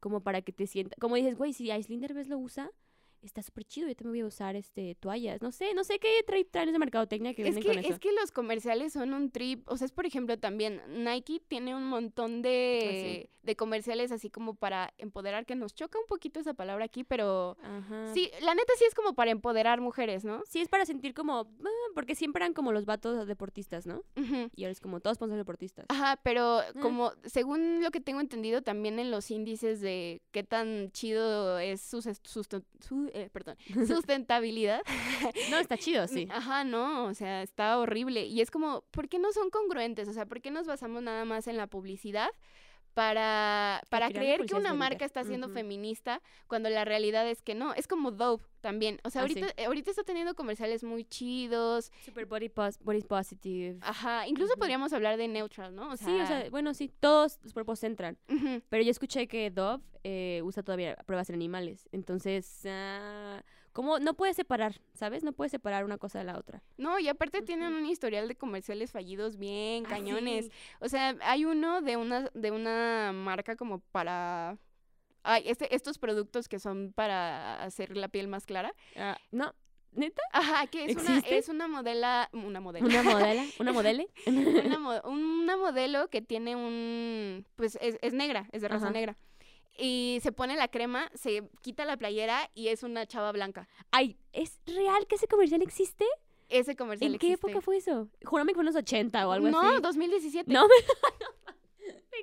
[0.00, 2.70] como para que te sientas, como dices, güey, si Aislinn Derbez lo usa,
[3.22, 5.42] está súper chido, yo también voy a usar este toallas.
[5.42, 7.92] No sé, no sé qué trae, traen de mercadotecnia que Es vienen que, con eso.
[7.94, 9.68] es que los comerciales son un trip.
[9.68, 14.30] O sea, es por ejemplo también Nike tiene un montón Ah, de, de comerciales así
[14.30, 18.12] como para empoderar, que nos choca un poquito esa palabra aquí, pero Ajá.
[18.14, 20.42] sí, la neta sí es como para empoderar mujeres, ¿no?
[20.48, 24.02] Sí, es para sentir como, ah, porque siempre eran como los vatos deportistas, ¿no?
[24.16, 24.50] Ujú.
[24.54, 25.86] Y ahora es como todos sponsors deportistas.
[25.88, 26.72] Ajá, pero Ah.
[26.82, 31.80] como según lo que tengo entendido también en los índices de qué tan chido es
[31.80, 32.64] su, susten-
[33.10, 34.82] su- eh, perdón, sustentabilidad.
[35.50, 36.28] No, está chido, sí.
[36.30, 38.24] Ajá, no, o sea, está horrible.
[38.26, 40.08] Y es como, ¿por qué no son congruentes?
[40.08, 42.28] O sea, ¿por qué nos basamos nada más en la publicidad?
[42.96, 47.74] Para, para creer que una marca está siendo feminista cuando la realidad es que no.
[47.74, 49.00] Es como Dove también.
[49.04, 51.92] O sea, Ah, ahorita, ahorita está teniendo comerciales muy chidos.
[52.06, 53.76] Super body, pos body positive.
[53.82, 55.90] Ajá, incluso podríamos hablar de Neutral, ¿no?
[55.90, 58.16] O sea, sí, o sea, bueno, sí, todos los cuerpos entran.
[58.70, 61.86] Pero yo escuché que Dove eh, usa todavía pruebas en animales.
[61.92, 62.64] Entonces,
[63.76, 63.98] ¿cómo?
[63.98, 65.22] No puedes separar, ¿sabes?
[65.22, 66.62] No puedes separar una cosa de la otra.
[66.78, 70.46] No, y aparte tienen un historial de comerciales fallidos bien Ah, cañones.
[70.46, 70.52] sí.
[70.80, 74.56] O sea, hay uno de una, de una marca como para...
[75.22, 78.72] Ay, este, estos productos que son para hacer la piel más clara.
[78.96, 79.52] Ah, no,
[79.92, 80.22] ¿neta?
[80.32, 82.86] Ajá, que es una, es una modela, una modelo.
[82.86, 83.44] ¿Una modela?
[83.60, 84.08] ¿Una modele?
[84.26, 88.92] una, mo- una modelo que tiene un, pues es, es negra, es de raza Ajá.
[88.94, 89.16] negra.
[89.78, 93.68] Y se pone la crema, se quita la playera y es una chava blanca.
[93.90, 96.04] Ay, ¿es real que ese comercial existe?
[96.48, 97.48] Ese comercial ¿En qué existe.
[97.48, 98.08] época fue eso?
[98.24, 99.80] Júrame que fue en los 80 o algo no, así.
[99.82, 100.52] 2017.
[100.52, 100.66] No,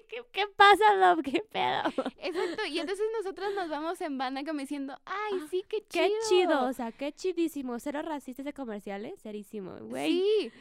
[0.07, 1.23] ¿Qué, ¿Qué pasa, Love?
[1.23, 1.83] ¿Qué pedo?
[2.17, 6.03] Exacto, y entonces nosotros nos vamos en banda como diciendo, ay, Ah, sí, qué chido.
[6.05, 7.79] Qué chido, o sea, qué chidísimo.
[7.79, 10.11] Cero racistas de comerciales, serísimo, güey.
[10.11, 10.51] Sí.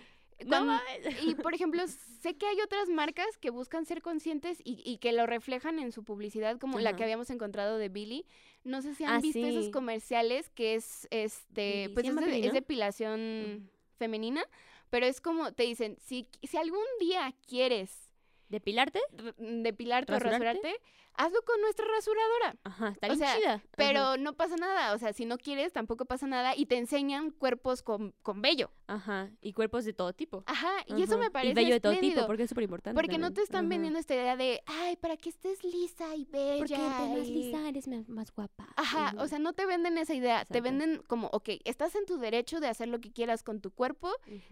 [1.22, 5.12] Y por ejemplo, sé que hay otras marcas que buscan ser conscientes y, y que
[5.12, 8.26] lo reflejan en su publicidad, como la que habíamos encontrado de Billy.
[8.64, 12.52] No sé si han Ah, visto esos comerciales que es este, pues ¿Se es, es
[12.52, 14.44] depilación femenina,
[14.90, 18.11] pero es como te dicen, si, si algún día quieres
[18.52, 19.00] ¿Depilarte?
[19.18, 20.44] r- depilarte o ¿Rasurarte?
[20.60, 20.80] rasurarte,
[21.14, 22.54] hazlo con nuestra rasuradora.
[22.64, 23.54] Ajá, está O bien sea, chida.
[23.54, 23.64] Ajá.
[23.76, 27.30] Pero no pasa nada, o sea, si no quieres tampoco pasa nada y te enseñan
[27.30, 28.70] cuerpos con, con vello.
[28.88, 30.44] Ajá, y cuerpos de todo tipo.
[30.46, 33.00] Ajá, y eso me parece Y bello de todo tipo, porque es súper importante.
[33.00, 33.68] porque no te están Ajá.
[33.70, 36.58] vendiendo esta idea de, ay, para que estés lisa y bella.
[36.58, 37.32] Porque entre más y-".
[37.34, 38.68] lisa eres más, guapa.
[38.76, 42.18] Ajá, o sea, no te venden esa idea, te venden como, ok, estás en tu
[42.18, 44.10] derecho de hacer lo que quieras con tu cuerpo,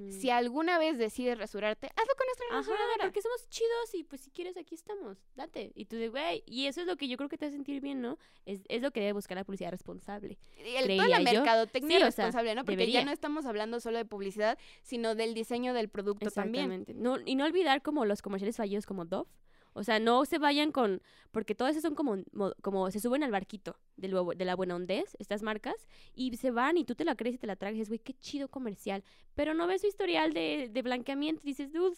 [0.08, 3.04] si alguna vez decides rasurarte, hazlo con nuestra Ajá, rasuradora.
[3.04, 5.72] porque somos chidos y pues si quieres aquí estamos, date.
[5.74, 7.80] Y tú de, güey, y eso es lo que yo creo que te hace sentir
[7.80, 8.18] bien, ¿no?
[8.46, 10.38] Es, es lo que debe buscar la publicidad responsable.
[10.64, 11.24] Y el- toda la yo.
[11.40, 12.64] mercadotecnia Sí, o sea, responsable, ¿no?
[12.64, 13.00] Porque debería.
[13.00, 16.72] ya no estamos hablando solo de publicidad, sino del diseño del producto también.
[16.72, 16.94] Exactamente.
[16.94, 19.28] No, y no olvidar como los comerciales fallidos como Dove.
[19.72, 21.00] O sea, no se vayan con...
[21.30, 24.74] Porque todos esos son como, mo- como se suben al barquito del de la buena
[24.74, 27.86] hondez, estas marcas, y se van y tú te la crees y te la dices,
[27.88, 29.04] güey, qué chido comercial.
[29.36, 31.96] Pero no ves su historial de, de blanqueamiento y dices, dude,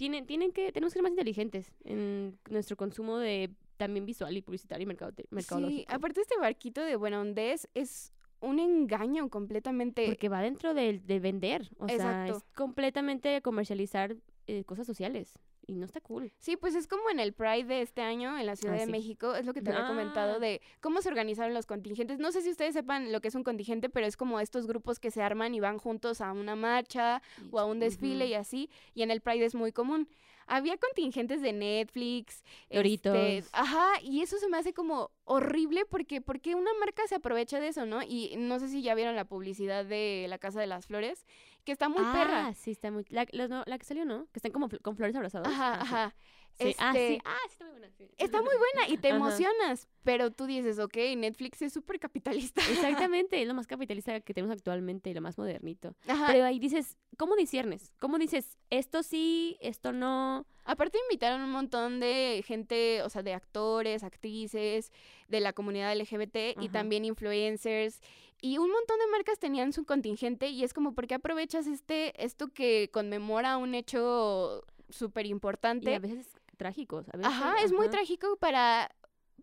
[0.00, 4.40] tienen, tienen que, tenemos que ser más inteligentes en nuestro consumo de también visual y
[4.40, 5.78] publicitario y mercado mercadológico.
[5.78, 10.06] Sí, aparte este barquito de Buena Ondés es un engaño completamente.
[10.06, 15.74] Porque va dentro de, de vender, o sea, es completamente comercializar eh, cosas sociales y
[15.76, 16.32] no está cool.
[16.38, 18.86] Sí, pues es como en el Pride de este año en la Ciudad Ah, de
[18.86, 18.90] sí.
[18.90, 20.38] México, es lo que te había comentado Ah.
[20.38, 22.18] de cómo se organizaron los contingentes.
[22.18, 24.98] No sé si ustedes sepan lo que es un contingente, pero es como estos grupos
[24.98, 28.70] que se arman y van juntos a una marcha o a un desfile y así,
[28.94, 30.08] y en el Pride es muy común.
[30.52, 33.16] Había contingentes de Netflix, Doritos.
[33.16, 37.60] este, ajá, y eso se me hace como horrible porque porque una marca se aprovecha
[37.60, 38.02] de eso, ¿no?
[38.02, 41.24] Y no sé si ya vieron la publicidad de la Casa de las Flores,
[41.64, 42.54] que está muy ah, perra.
[42.54, 43.04] sí, está muy...
[43.10, 44.26] La, la- no, la que salió, ¿no?
[44.32, 45.46] Que están como fl- con flores abrazados.
[45.46, 46.14] Ajá, Ah, ajá.
[46.18, 46.39] Sí,
[46.78, 46.98] Ah, sí.
[46.98, 47.90] Este, Ah, sí, está muy buena.
[47.96, 48.10] sí.
[48.18, 49.16] Está muy buena y te Ajá.
[49.16, 52.60] emocionas, pero tú dices, ok, Netflix es súper capitalista.
[53.10, 55.94] Exactamente, es lo más capitalista que tenemos actualmente y lo más modernito.
[56.06, 56.28] Ajá.
[56.32, 57.92] Pero ahí dices, ¿cómo disiernes?
[57.98, 60.46] ¿Cómo dices, esto sí, esto no?
[60.64, 64.92] Aparte invitaron un montón de gente, o sea, de actores, actrices,
[65.28, 66.72] de la comunidad LGBT y Ajá.
[66.72, 68.00] también influencers.
[68.42, 72.24] Y un montón de marcas tenían su contingente y es como, ¿por qué aprovechas este,
[72.24, 75.94] esto que conmemora un hecho súper Y importante?
[75.94, 76.26] a veces
[76.60, 77.08] trágicos.
[77.08, 78.88] A veces, Ajá, es muy trágico para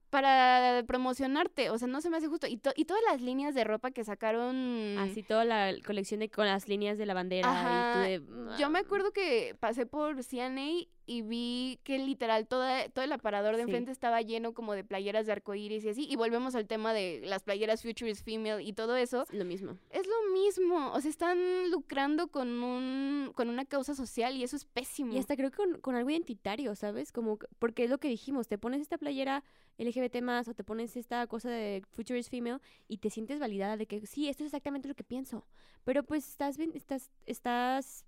[0.10, 2.48] para promocionarte, o sea, no se me hace justo.
[2.48, 4.98] Y, to- y todas las líneas de ropa que sacaron...
[5.00, 8.58] Así toda la colección de con las líneas de la bandera Ajá, y tú de...
[8.58, 13.54] Yo me acuerdo que pasé por CNA y vi que literal toda, todo el aparador
[13.56, 13.70] de Sí.
[13.70, 16.06] enfrente estaba lleno como de playeras de arcoíris y así.
[16.08, 19.24] Y volvemos al tema de las playeras Futurist Female y todo eso.
[19.24, 19.78] Es lo mismo.
[19.90, 20.92] Es lo mismo.
[20.94, 25.14] O sea, están lucrando con un con una causa social y eso es pésimo.
[25.14, 27.12] Y hasta creo que con, con algo identitario, ¿sabes?
[27.12, 29.44] Como, que- porque es lo que dijimos, te pones esta playera
[29.78, 33.86] LGBT más o te pones esta cosa de Futurist Female y te sientes validada de
[33.86, 35.46] que sí, esto es exactamente lo que pienso.
[35.86, 38.06] Pero pues estás, estás, estás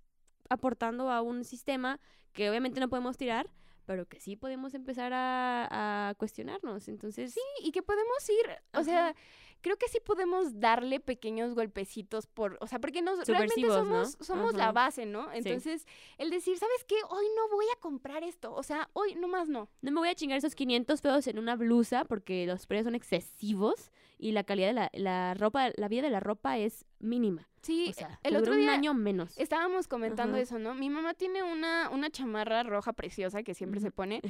[0.50, 1.98] aportando a un sistema
[2.32, 3.48] que obviamente no podemos tirar,
[3.86, 6.86] pero que sí podemos empezar a, a cuestionarnos.
[6.88, 8.84] Entonces, Sí, y que podemos ir, o Ajá.
[8.84, 9.14] sea,
[9.60, 14.54] creo que sí podemos darle pequeños golpecitos por, o sea, porque nos realmente somos, somos
[14.54, 15.30] la base, ¿no?
[15.32, 15.86] Entonces,
[16.18, 16.96] el decir, ¿sabes qué?
[17.08, 19.68] Hoy no voy a comprar esto, o sea, hoy nomás no.
[19.82, 22.94] no me voy a chingar esos 500 pesos en una blusa porque los precios son
[22.94, 27.46] excesivos y la calidad de la, la ropa, la vida de la ropa es mínima.
[27.62, 29.36] Sí, O sea, el otro día un año menos.
[29.36, 30.42] estábamos comentando Ajá.
[30.42, 30.74] eso, ¿no?
[30.74, 34.22] Mi mamá tiene una, una chamarra roja preciosa que siempre se pone,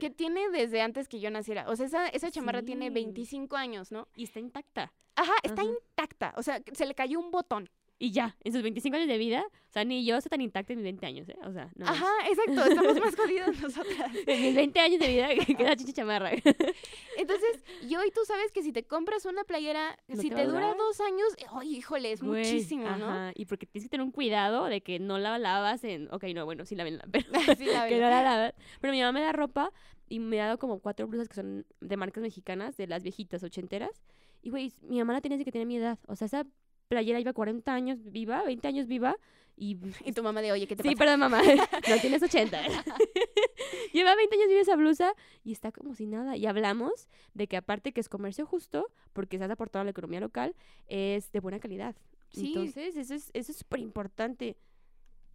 [0.00, 1.68] que tiene desde antes que yo naciera.
[1.68, 2.94] O sea, esa, esa chamarra tiene Sí.
[2.94, 4.08] 25 años, ¿no?
[4.16, 4.77] y está intacta.
[5.16, 5.70] Ajá, está Ajá.
[5.70, 6.34] intacta.
[6.36, 7.68] O sea, se le cayó un botón.
[8.00, 10.72] Y ya, en sus 25 años de vida, o sea, ni yo estoy tan intacta
[10.72, 11.36] en mis 20 años, ¿eh?
[11.44, 11.84] O sea, no.
[11.84, 14.12] Ajá, exacto, estamos más jodidas nosotras.
[14.24, 16.30] En mis 20 años de vida que queda chicha chamarra.
[16.30, 20.44] Entonces, yo y tú sabes que si te compras una playera, No si te te,
[20.46, 22.12] dura dos años, ¡ay, híjole!
[22.12, 23.08] Es Güey, muchísimo, ¿no?
[23.08, 26.08] Ajá, y porque tienes que tener un cuidado de que no la lavas en...
[26.12, 28.54] Ok, no, bueno, sí la ven, pero Sí, la que no la lavas.
[28.80, 29.72] Pero mi mamá me da ropa
[30.08, 33.42] y me ha dado como cuatro blusas que son de marcas mexicanas, de las viejitas
[33.42, 34.04] ochenteras.
[34.48, 35.98] Y, güey, mi mamá la tiene desde que tenía mi edad.
[36.06, 36.46] O sea, esa
[36.88, 39.14] playera iba 40 años viva, 20 años viva,
[39.56, 40.98] y Y tu mamá de, oye, ¿qué te Sí, pasa?
[40.98, 41.42] perdón, mamá.
[41.88, 42.58] No tienes 80.
[43.92, 45.12] Lleva 20 años vive esa blusa
[45.44, 46.34] y está como si nada.
[46.38, 50.20] Y hablamos de que aparte que es comercio justo, porque estás aportando a la economía
[50.20, 50.56] local,
[50.86, 51.94] es de buena calidad.
[52.30, 52.48] Sí.
[52.48, 54.56] Entonces, eso es eso es súper importante.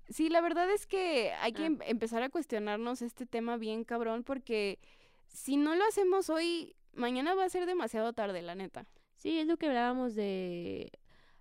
[0.09, 1.67] Sí, la verdad es que hay que Ah.
[1.67, 4.79] em- empezar a cuestionarnos este tema bien cabrón porque
[5.27, 8.87] si no lo hacemos hoy, mañana va a ser demasiado tarde, la neta.
[9.23, 10.91] Sí, es lo que hablábamos de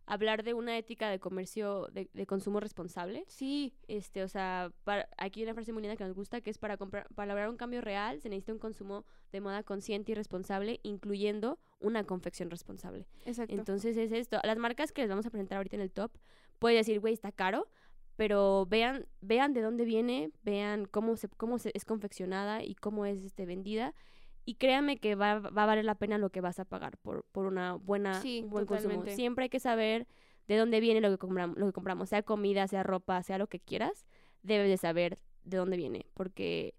[0.07, 3.25] hablar de una ética de comercio, de, de consumo responsable.
[3.27, 6.51] Sí, Este, o sea, para, aquí hay una frase muy linda que nos gusta, que
[6.51, 10.13] es para comprar, para lograr un cambio real se necesita un consumo de moda consciente
[10.13, 13.09] y responsable, incluyendo una confección responsable.
[13.27, 13.53] exacto.
[13.53, 14.39] Entonces es esto.
[14.45, 16.13] Las marcas que les vamos a presentar ahorita en el top,
[16.61, 17.67] puede decir, güey, está caro,
[18.15, 23.07] pero vean, vean de dónde viene, vean cómo se, cómo se, es confeccionada y cómo
[23.07, 23.93] es este vendida.
[24.45, 27.25] Y créanme que va, va a valer la pena lo que vas a pagar por,
[27.33, 29.05] por una buena, Sí, un buen consumo.
[29.07, 30.07] Siempre hay que saber
[30.49, 33.47] de dónde viene lo que compramos, lo que compramos, sea comida, sea ropa, sea lo
[33.47, 34.05] que quieras,
[34.43, 36.75] debes de saber de dónde viene, porque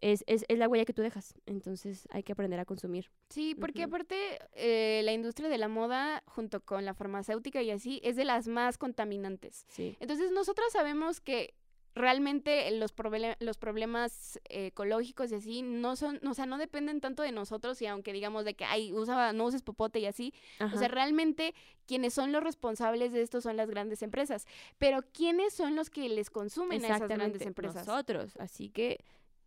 [0.00, 1.34] es, es, es la huella que tú dejas.
[1.46, 3.10] Entonces hay que aprender a consumir.
[3.28, 4.16] Sí, porque aparte
[4.52, 8.48] eh, la industria de la moda junto con la farmacéutica y así es de las
[8.48, 9.66] más contaminantes.
[9.68, 9.96] Sí.
[10.00, 11.54] Entonces nosotras sabemos que
[11.98, 17.00] realmente los, proble- los problemas eh, ecológicos y así no son, o sea, no dependen
[17.00, 20.32] tanto de nosotros y aunque digamos de que, ay, usa, no uses popote y así,
[20.60, 21.54] o sea, realmente
[21.86, 24.46] quienes son los responsables de esto son las grandes empresas.
[24.78, 27.86] Pero ¿quiénes son los que les consumen a esas grandes empresas?
[27.86, 28.36] Nosotros.
[28.38, 28.98] Así que,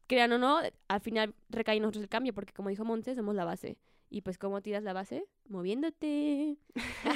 [0.07, 3.33] crean o no, al final recae en nosotros el cambio, porque como dijo Montes, somos
[3.35, 3.77] la base.
[4.13, 5.23] Y pues, ¿cómo tiras la base?
[5.47, 6.57] Moviéndote.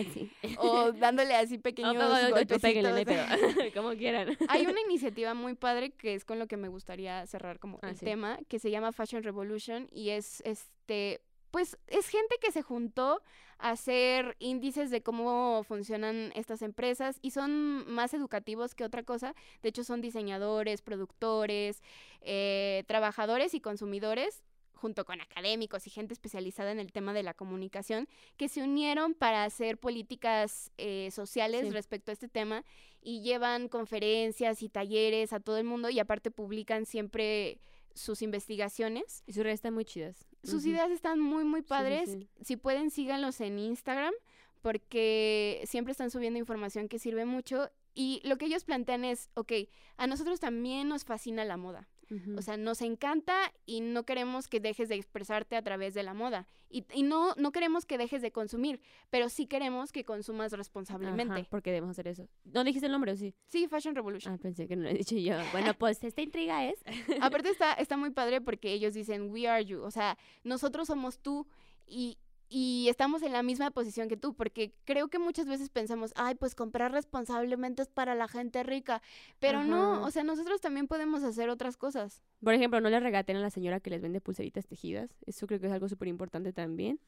[0.00, 0.30] Así.
[0.58, 2.92] o dándole así pequeños no, no, no, golpecitos.
[2.92, 3.24] hay pedo.
[3.74, 4.36] como quieran.
[4.48, 7.90] Hay una iniciativa muy padre que es con lo que me gustaría cerrar como Ah,
[7.90, 8.04] el sí.
[8.04, 11.20] tema, que se llama Fashion Revolution y es este,
[11.52, 13.22] pues es gente que se juntó
[13.58, 19.34] a hacer índices de cómo funcionan estas empresas y son más educativos que otra cosa.
[19.62, 21.82] De hecho, son diseñadores, productores,
[22.20, 24.42] eh, trabajadores y consumidores
[24.78, 29.12] junto con académicos y gente especializada en el tema de la comunicación, que se unieron
[29.14, 31.70] para hacer políticas eh, sociales Sí.
[31.70, 32.64] respecto a este tema
[33.02, 37.60] y llevan conferencias y talleres a todo el mundo y aparte publican siempre
[37.94, 39.24] sus investigaciones.
[39.26, 40.26] Y sus redes están muy chidas.
[40.44, 42.10] Sus ideas están muy, muy sí, padres.
[42.10, 42.28] sí.
[42.42, 44.14] Si pueden, síganlos en Instagram
[44.62, 47.70] porque siempre están subiendo información que sirve mucho.
[47.94, 49.52] Y lo que ellos plantean es, ok,
[49.96, 51.88] a nosotros también nos fascina la moda.
[52.10, 52.38] Ujú.
[52.38, 56.14] O sea, nos encanta y no queremos que dejes de expresarte a través de la
[56.14, 56.48] moda.
[56.70, 61.40] Y, y no, no queremos que dejes de consumir, pero sí queremos que consumas responsablemente.
[61.40, 62.28] Ajá, porque debemos hacer eso.
[62.44, 63.34] ¿No dijiste el nombre o sí?
[63.46, 64.34] Sí, Fashion Revolution.
[64.34, 65.36] Ah, pensé que no lo he dicho yo.
[65.52, 66.78] Bueno, pues esta intriga es.
[67.20, 69.82] Aparte está, está muy padre porque ellos dicen, we are you.
[69.82, 71.46] O sea, nosotros somos tú
[71.86, 72.18] y,
[72.48, 74.34] y estamos en la misma posición que tú.
[74.34, 79.02] Porque creo que muchas veces pensamos, ay, pues comprar responsablemente es para la gente rica.
[79.38, 82.22] Pero no, o sea, nosotros también podemos hacer otras cosas.
[82.42, 85.10] Por ejemplo, no le regaten a la señora que les vende pulseritas tejidas.
[85.26, 87.00] Eso creo que es algo súper importante también.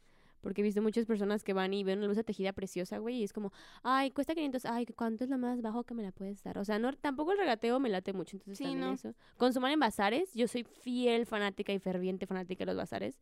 [0.42, 3.24] Porque he visto muchas personas que van y ven una blusa tejida preciosa, güey, y
[3.24, 6.42] es como, ay, cuesta 500, ay, ¿cuánto es lo más bajo que me la puedes
[6.42, 6.56] dar?
[6.56, 8.94] O sea, no, tampoco el regateo me late mucho, entonces Sí, también no.
[8.94, 9.14] eso.
[9.36, 13.18] Consuman en bazares, yo soy fiel fanática y ferviente fanática de los bazares.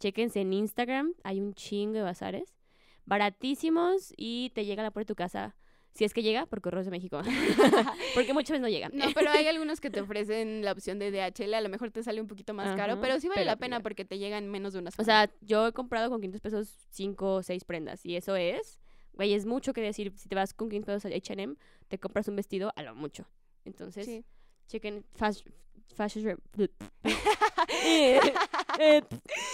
[0.00, 2.56] Chéquense en Instagram, hay un chingo de bazares,
[3.04, 5.56] baratísimos y te llega a la puerta de tu casa.
[5.92, 7.20] Si es que llega, por correos de México.
[8.14, 8.92] Porque muchas veces no llegan.
[8.94, 11.52] No, pero hay algunos que te ofrecen la opción de DHL.
[11.54, 13.78] A lo mejor te sale un poquito más caro, pero sí vale pero la pena
[13.78, 13.82] ya.
[13.82, 16.76] porque te llegan en menos de unas O sea, yo he comprado con 500 pesos
[16.90, 18.06] 5 o 6 prendas.
[18.06, 18.80] Y eso es,
[19.14, 20.12] güey, es mucho que decir.
[20.16, 21.56] Si te vas con 500 pesos a H&M,
[21.88, 23.26] te compras un vestido a lo mucho.
[23.64, 24.24] Entonces, Sí.
[24.68, 25.42] chequen fas-
[25.94, 26.24] Fashion...
[26.56, 26.70] Re-
[27.82, 28.20] Eh,
[28.78, 29.02] eh,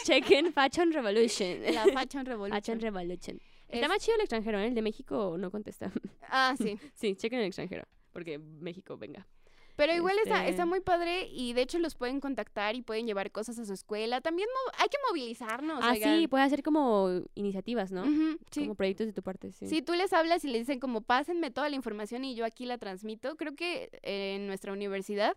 [0.05, 1.63] chequen Fashion Revolution.
[1.73, 2.61] La Fashion Revolution.
[2.61, 3.41] Fashion Revolution.
[3.69, 4.67] Es- Está más chido el extranjero, ¿eh?
[4.69, 5.93] El de México no contesta.
[6.23, 6.79] Ah, sí.
[6.95, 7.85] sí, chequen el extranjero.
[8.13, 9.27] Porque México, venga.
[9.77, 13.07] Pero igual está, está Este- muy padre y de hecho los pueden contactar y pueden
[13.07, 14.21] llevar cosas a su escuela.
[14.23, 15.81] También hay que movilizarnos.
[15.83, 16.19] ah, oigan.
[16.19, 18.05] sí, puedes hacer como iniciativas, ¿no?
[18.51, 18.63] Sí.
[18.63, 19.67] Como proyectos de tu parte, sí.
[19.67, 22.65] Sí, tú les hablas y les dicen como pásenme toda la información y yo aquí
[22.65, 23.37] la transmito.
[23.37, 25.37] Creo que eh, en nuestra universidad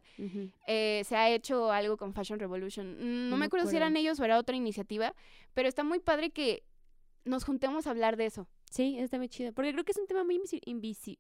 [0.68, 2.96] eh, se ha hecho algo con Fashion Revolution.
[2.98, 5.14] Mm, No, No me acuerdo si eran ellos o era otra iniciativa,
[5.54, 6.64] pero está muy padre que
[7.26, 8.48] nos juntemos a hablar de eso.
[8.72, 9.52] Sí, está muy chido.
[9.52, 11.18] Porque creo que es un tema muy invisi-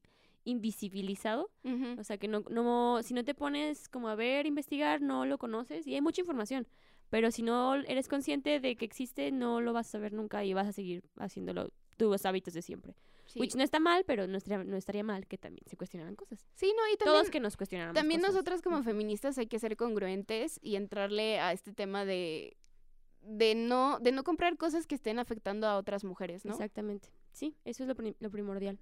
[0.49, 1.49] invisi- invisibilizado.
[1.63, 1.99] Ujú.
[1.99, 5.37] O sea, que no, no, si no te pones como a ver, investigar, no lo
[5.37, 5.85] conoces.
[5.87, 6.67] Y hay mucha información.
[7.09, 10.53] Pero si no eres consciente de que existe, no lo vas a saber nunca y
[10.53, 12.95] vas a seguir haciéndolo tus hábitos de siempre.
[13.25, 13.39] Sí.
[13.39, 16.47] Which no está mal, pero no estaría, no estaría mal que también se cuestionaran cosas.
[16.55, 18.33] Sí, no, y también, Todos que nos cuestionáramos también cosas.
[18.35, 22.55] nosotras como feministas hay que ser congruentes y entrarle a este tema de
[23.21, 26.53] de no de no comprar cosas que estén afectando a otras mujeres, ¿no?
[26.53, 27.09] Exactamente.
[27.33, 28.79] Sí, eso es lo, pri- lo primordial.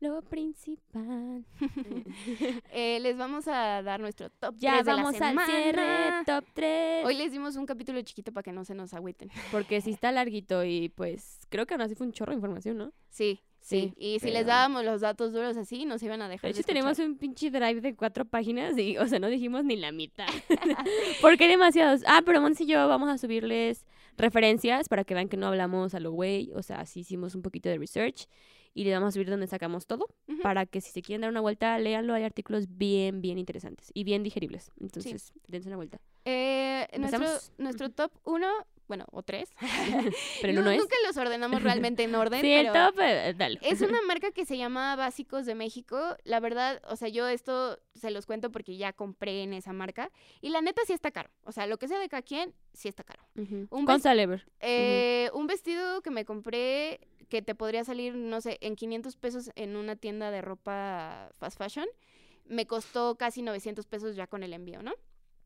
[0.00, 1.44] Lo principal.
[2.72, 5.46] Eh, les vamos a dar nuestro top ya 3 de la vamos al semana.
[5.46, 7.06] cierre, top 3.
[7.06, 9.30] Hoy les dimos un capítulo chiquito para que no se nos agüiten.
[9.50, 12.76] Porque sí está larguito y pues creo que aún así fue un chorro de información,
[12.76, 12.92] ¿no?
[13.08, 13.94] Sí, sí.
[13.94, 16.60] Sí, Y si les dábamos los datos duros así, nos iban a dejar De de
[16.60, 19.92] hecho, tenemos un pinche drive de cuatro páginas y, o sea, no dijimos ni la
[19.92, 20.26] mitad.
[21.22, 22.02] Porque demasiados.
[22.06, 23.86] Ah, pero Mons y yo vamos a subirles
[24.18, 26.52] referencias para que vean que no hablamos a lo güey.
[26.54, 28.28] O sea, sí hicimos un poquito de research
[28.76, 30.06] y les vamos a subir donde sacamos todo
[30.42, 32.12] para que si se quieren dar una vuelta, léanlo.
[32.12, 34.70] Hay artículos bien, bien interesantes y bien digeribles.
[34.78, 35.98] Entonces, dense una vuelta.
[36.26, 38.46] Eh, nuestro, nuestro top 1,
[38.86, 39.48] bueno, o 3.
[40.42, 40.78] Pero uno es.
[40.78, 42.40] Nunca los ordenamos realmente en orden.
[42.42, 43.58] Sí, el top, eh, dale.
[43.62, 45.98] Es una marca que se llama Básicos de México.
[46.24, 50.10] La verdad, o sea, yo esto se los cuento porque ya compré en esa marca.
[50.42, 51.30] Y la neta sí está caro.
[51.44, 53.22] O sea, lo que sea de cada quien, sí está caro.
[53.36, 53.54] Ujú.
[53.70, 54.46] un ¿Cuánto bes- sale, Ever?
[54.60, 59.50] Eh, Un vestido que me compré que te podría salir, no sé, en 500 pesos
[59.54, 61.86] en una tienda de ropa fast fashion,
[62.44, 64.92] me costó casi 900 pesos ya con el envío, ¿no?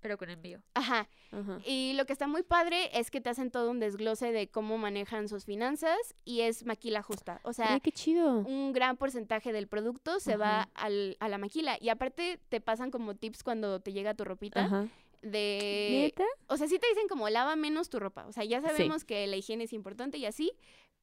[0.00, 0.62] Pero con envío.
[0.74, 1.08] Ajá.
[1.30, 1.58] Ajá.
[1.66, 4.78] Y lo que está muy padre es que te hacen todo un desglose de cómo
[4.78, 7.40] manejan sus finanzas y es maquila justa.
[7.44, 8.38] O sea, Ay, qué chido.
[8.38, 11.76] un gran porcentaje del producto se va al, a la maquila.
[11.80, 14.88] Y aparte te pasan como tips cuando te llega tu ropita Ajá.
[15.20, 16.00] de...
[16.04, 16.24] ¿Neta?
[16.46, 18.26] O sea, sí te dicen como lava menos tu ropa.
[18.26, 18.66] O sea, ya Sí.
[18.68, 20.52] sabemos que la higiene es importante y así,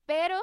[0.08, 0.40] pero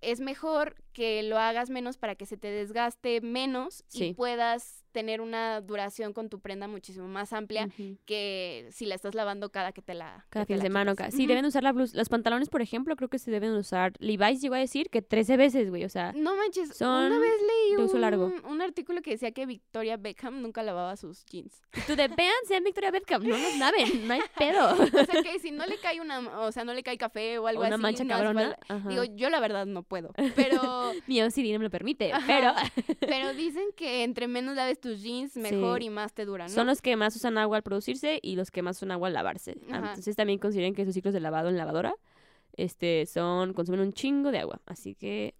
[0.00, 5.20] es mejor que lo hagas menos para que se te desgaste menos y puedas tener
[5.20, 7.68] una duración con tu prenda muchísimo más amplia
[8.04, 10.92] que si la estás lavando cada que te la Cada que te fin de la
[10.92, 11.96] o ca- Sí, deben usar la blusa.
[11.96, 13.92] Los pantalones, por ejemplo, creo que se deben usar.
[14.00, 15.84] Levi's llegó a decir que 13 veces, güey.
[15.84, 18.32] O sea, No manches, Son una vez leí de uso un, largo.
[18.48, 21.62] un artículo que decía que Victoria Beckham nunca lavaba sus jeans.
[21.76, 23.22] y tú de vean, sean Victoria Beckham.
[23.22, 24.72] No nos laven, no hay pedo.
[24.74, 27.46] O sea que si no le cae una, o sea, no le cae café o
[27.46, 27.82] algo Una así.
[27.82, 28.56] mancha cabrona.
[28.68, 28.88] Ajá.
[28.88, 30.10] Digo, yo la verdad no puedo.
[30.34, 32.12] Pero, Mi OCD no me lo permite.
[32.26, 32.52] Pero
[33.00, 35.86] pero dicen que entre menos laves tus jeans, mejor Sí.
[35.86, 36.54] y más te duran, ¿no?
[36.54, 39.14] son los que más usan agua al producirse y los que más usan agua al
[39.14, 39.56] lavarse.
[39.70, 39.88] Ajá.
[39.90, 41.94] Entonces también consideren que sus ciclos de lavado en lavadora
[42.56, 44.60] este, son consumen un chingo de agua.
[44.66, 45.34] Así que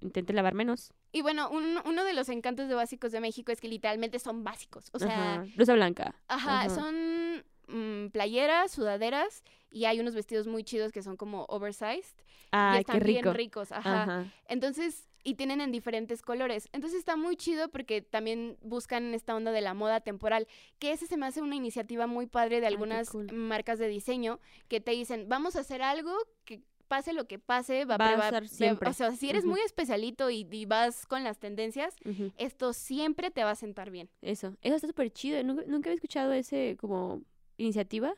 [0.00, 0.92] intenten lavar menos.
[1.12, 4.42] Y bueno, un- uno de los encantos de Básicos de México es que literalmente son
[4.42, 4.90] básicos.
[4.92, 5.46] O sea, Ajá.
[5.56, 6.16] Blusa blanca.
[6.26, 6.70] Ajá, Ajá.
[6.70, 12.48] son mm, playeras, sudaderas y hay unos vestidos muy chidos que son como oversized y
[12.52, 13.22] Ay, están qué rico.
[13.22, 14.02] bien ricos, ajá.
[14.02, 14.32] Ajá.
[14.48, 16.68] Entonces, y tienen en diferentes colores.
[16.72, 20.46] Entonces está muy chido porque también buscan esta onda de la moda temporal,
[20.78, 23.32] que ese se me hace una iniciativa muy padre de algunas cool.
[23.32, 24.38] marcas de diseño
[24.68, 26.12] que te dicen, vamos a hacer algo
[26.44, 28.90] que pase lo que pase, va, Va a ve- siempre.
[28.90, 31.96] O sea, si eres muy especialito y, y vas con las tendencias,
[32.36, 34.10] esto siempre te va a sentar bien.
[34.20, 35.42] Eso, eso está súper chido.
[35.42, 37.22] Nunca, nunca había escuchado ese como
[37.56, 38.14] iniciativa.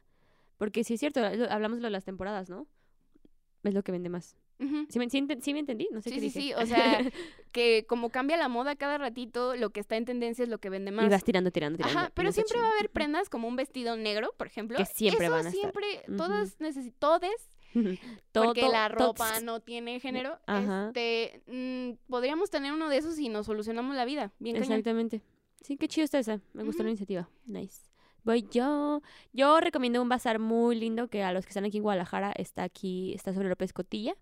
[0.59, 1.21] Porque sí es cierto,
[1.51, 2.67] hablamos de las temporadas, ¿no?
[3.63, 4.37] Es lo que vende más.
[4.59, 4.87] Ujú.
[4.89, 5.87] ¿Sí me, sí me entendí?
[5.93, 6.41] No sé Sí, qué sí, dije.
[6.41, 6.99] sí, o sea,
[7.53, 10.71] que como cambia la moda cada ratito, lo que está en tendencia es lo que
[10.71, 11.11] vende y más.
[11.11, 11.99] vas tirando, tirando, tirando.
[11.99, 14.79] Ajá, y pero siempre va a haber prendas como un vestido negro, por ejemplo.
[14.79, 15.61] Que siempre Eso van a estar.
[15.61, 16.17] siempre, Ujú.
[16.17, 16.57] todas
[16.99, 17.51] todes,
[18.33, 20.39] Todo- porque todo- la todo- ropa no tiene género.
[20.47, 20.87] Ajá.
[20.87, 24.33] Este, mm, podríamos tener uno de esos y nos solucionamos la vida.
[24.39, 24.73] Bien cañón.
[24.73, 25.21] Exactamente.
[25.61, 26.41] Sí, qué chido está esa.
[26.55, 26.85] Me gustó Ujú.
[26.85, 27.29] la iniciativa.
[27.45, 27.83] Nice.
[28.27, 29.03] Voy yo.
[29.33, 32.65] Yo recomiendo un bazar muy lindo que a los que están aquí en Guadalajara está
[32.65, 34.17] aquí, está sobre López Cotilla.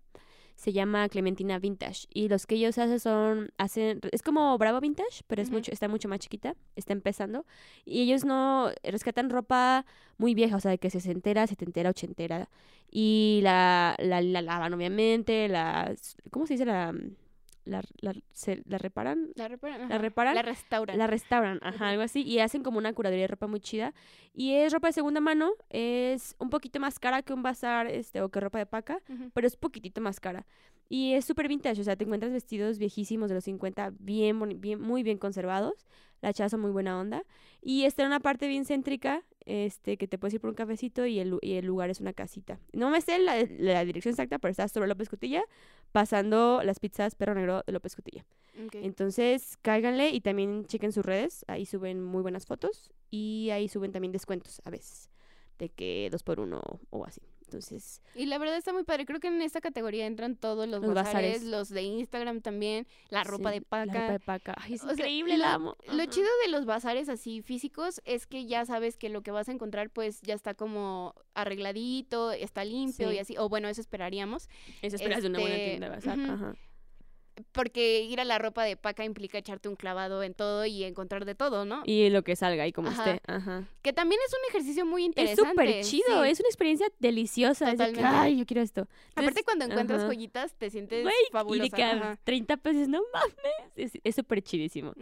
[0.55, 2.05] Se llama Clementina Vintage.
[2.13, 5.87] Y los que ellos hacen son, hacen, es como Bravo Vintage, pero es mucho, está
[5.87, 7.47] mucho más chiquita, está empezando.
[7.83, 9.87] Y ellos no rescatan ropa
[10.19, 12.47] muy vieja, o sea, de que sesentera, setentera, ochentera.
[12.91, 15.95] Y la, la, la lavan, obviamente, la,
[16.29, 16.65] ¿cómo se dice?
[16.65, 16.93] La,
[17.65, 19.89] la, la, se- la reparan, La reparan.
[19.89, 20.35] ¿La reparan?
[20.35, 20.97] La restauran.
[20.97, 23.93] la restauran, ajá, algo así, y hacen como una curaduría de ropa muy chida.
[24.33, 28.21] Y es ropa de segunda mano, es un poquito más cara que un bazar, este,
[28.21, 29.01] o que ropa de paca,
[29.33, 30.45] pero es poquitito más cara.
[30.87, 35.03] Y es súper vintage, o sea, te encuentras vestidos viejísimos de los 50, bien, muy
[35.03, 35.87] bien conservados.
[36.21, 37.23] Las chavas son muy buena onda.
[37.61, 41.05] Y está en una parte bien céntrica, este, que te puedes ir por un cafecito
[41.05, 42.59] y el, lu- y el lugar es una casita.
[42.73, 45.43] No me sé la, la dirección exacta, pero está sobre López Cotilla,
[45.91, 48.25] pasando las pizzas Perro Negro de López Cotilla.
[48.65, 48.75] Ok.
[48.75, 51.43] Entonces, cáiganle y también chequen sus redes.
[51.47, 55.09] Ahí suben muy buenas fotos y ahí suben también descuentos a veces.
[55.59, 57.21] De que dos por uno o así.
[57.45, 59.05] Entonces, Y la verdad está muy padre.
[59.05, 61.43] Creo que en esta categoría entran todos los, Los bazares, bazares.
[61.43, 63.85] los de Instagram también, la ropa sí, de paca.
[63.85, 64.55] La ropa de paca.
[64.57, 65.75] Ay, es O sea, increíble, lo, la amo.
[65.91, 69.47] Lo chido de los bazares así físicos es que ya sabes que lo que vas
[69.49, 73.15] a encontrar pues ya está como arregladito, está limpio Sí.
[73.15, 74.49] y así, o bueno, eso esperaríamos,
[74.81, 76.19] Eso esperas de una buena este, tienda de bazar.
[76.19, 76.55] Ajá.
[77.51, 81.25] Porque ir a la ropa de paca implica echarte un clavado en todo y encontrar
[81.25, 81.83] de todo, ¿no?
[81.85, 83.11] Y lo que salga ahí como Ajá.
[83.15, 83.21] esté.
[83.31, 83.67] Ajá.
[83.81, 85.49] Que también es un ejercicio muy Es interesante.
[85.51, 86.23] súper chido.
[86.23, 86.29] sí.
[86.29, 87.71] Es una experiencia deliciosa.
[87.71, 88.17] es de que, Totalmente.
[88.25, 88.87] Ay, yo quiero esto.
[89.15, 90.07] Aparte cuando encuentras ajá.
[90.07, 91.65] joyitas te sientes Güey, fabulosa.
[91.65, 92.19] Y de que a ajá.
[92.23, 93.35] 30 pesos, no mames.
[93.75, 94.93] Es es súper chidísimo.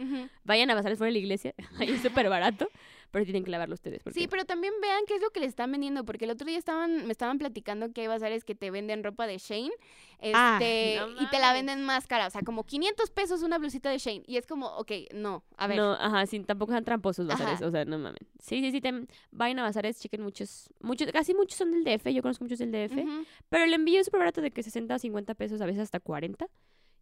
[0.44, 1.54] Vayan a bazares fuera de la iglesia.
[1.78, 2.68] Ahí es súper barato.
[3.14, 4.02] Pero tienen que lavarlo ustedes.
[4.02, 4.18] Porque...
[4.18, 6.58] Sí, pero también vean qué es lo que le están vendiendo, porque el otro día
[6.58, 9.70] estaban, me estaban platicando que hay bazares que te venden ropa de Shane,
[10.18, 13.58] este, Ah, no y te la venden más cara, o sea, como 500 pesos una
[13.58, 16.82] blusita de Shane, y es como, ok, no, a ver, No, ajá, sí, tampoco son
[16.82, 17.66] tramposos bazares, Ajá.
[17.68, 18.26] o sea, no mames.
[18.40, 18.82] Sí, sí, sí,
[19.30, 22.72] vayan a bazares, chequen muchos, muchos, casi muchos son del DF, yo conozco muchos del
[22.72, 25.66] DF, ujú, pero el envío es súper barato de que 60 o 50 pesos, a
[25.66, 26.48] veces hasta 40.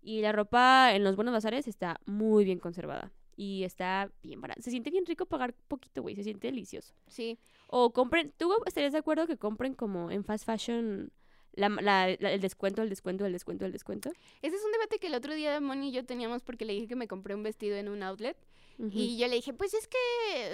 [0.02, 3.12] Y la ropa en los buenos bazares está muy bien conservada.
[3.44, 4.62] Y está bien barata.
[4.62, 6.14] Se siente bien rico pagar poquito, güey.
[6.14, 6.92] Se siente delicioso.
[7.08, 11.10] sí, O compren, ¿tú estarías de acuerdo que compren como en fast fashion
[11.54, 14.10] la, la- la- el descuento, el descuento, el descuento, el descuento?
[14.42, 16.86] ese es un debate que el otro día Moni y yo teníamos porque le dije
[16.86, 18.36] que me compré un vestido en un outlet,
[18.90, 19.98] y yo le dije, pues es que...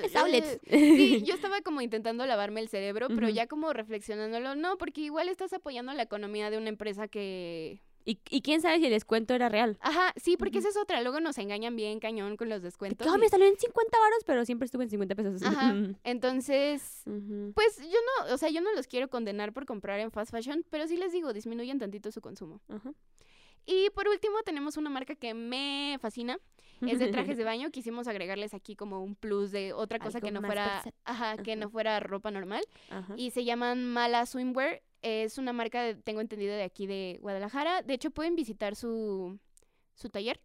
[0.05, 0.61] Es outlet.
[0.69, 5.29] Sí, yo estaba como intentando lavarme el cerebro, pero ya como reflexionándolo, no, porque igual
[5.29, 9.35] estás apoyando la economía de una empresa que ¿Y, y quién sabe si el descuento
[9.35, 9.77] era real?
[9.83, 11.03] Ajá, sí, porque esa es otra.
[11.03, 13.07] Luego nos engañan bien cañón con los De descuentos.
[13.07, 15.43] "Ah, y- me salió en 50 varos, pero siempre estuve en 50 pesos.
[15.43, 15.75] Ajá.
[16.05, 17.03] Entonces,
[17.55, 17.99] pues yo
[18.29, 20.97] no, o sea, yo no los quiero condenar por comprar en fast fashion, pero sí
[20.97, 22.61] les digo, disminuyen tantito su consumo.
[22.69, 22.93] Ajá.
[23.67, 26.39] Y por último, tenemos una marca que me fascina.
[26.81, 27.71] Es de trajes de baño.
[27.71, 31.69] Quisimos agregarles aquí como un plus de otra cosa que no fuera, ajá, que no
[31.69, 32.63] fuera ropa normal.
[32.89, 33.13] Ajá.
[33.17, 34.81] Y se llaman Mala Swimwear.
[35.03, 37.83] Es una marca, de- tengo entendido, de aquí de Guadalajara.
[37.83, 39.39] De hecho, pueden visitar su,
[39.95, 40.41] su taller.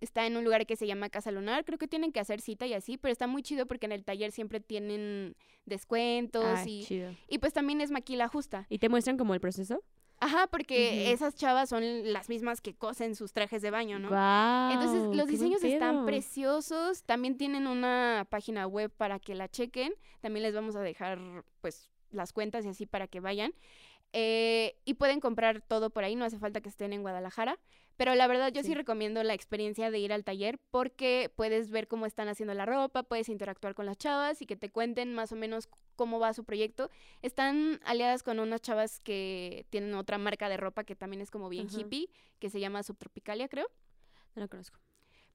[0.00, 1.64] Está en un lugar que se llama Casa Lunar.
[1.64, 4.04] Creo que tienen que hacer cita y así, pero está muy chido porque en el
[4.04, 7.12] taller siempre tienen descuentos Ah, y, chido.
[7.28, 8.66] y pues también es maquila justa.
[8.68, 9.82] ¿Y te muestran como el proceso?
[10.22, 14.10] Ajá, porque esas chavas son las mismas que cosen sus trajes de baño, ¿no?
[14.10, 17.02] Guau, Entonces, los diseños están preciosos.
[17.04, 19.94] También tienen una página web para que la chequen.
[20.20, 21.18] También les vamos a dejar,
[21.62, 23.52] pues, las cuentas y así para que vayan.
[24.12, 27.58] Eh, y pueden comprar todo por ahí, no hace falta que estén en Guadalajara.
[27.96, 28.68] Pero la verdad, yo sí.
[28.68, 28.74] Sí.
[28.74, 33.02] recomiendo la experiencia de ir al taller porque puedes ver cómo están haciendo la ropa,
[33.02, 36.44] puedes interactuar con las chavas y que te cuenten más o menos cómo va su
[36.44, 36.90] proyecto.
[37.20, 41.50] Están aliadas con unas chavas que tienen otra marca de ropa que también es como
[41.50, 41.78] bien Ajá.
[41.78, 42.08] hippie,
[42.38, 43.66] que se llama Subtropicalia, creo.
[44.34, 44.78] No lo conozco.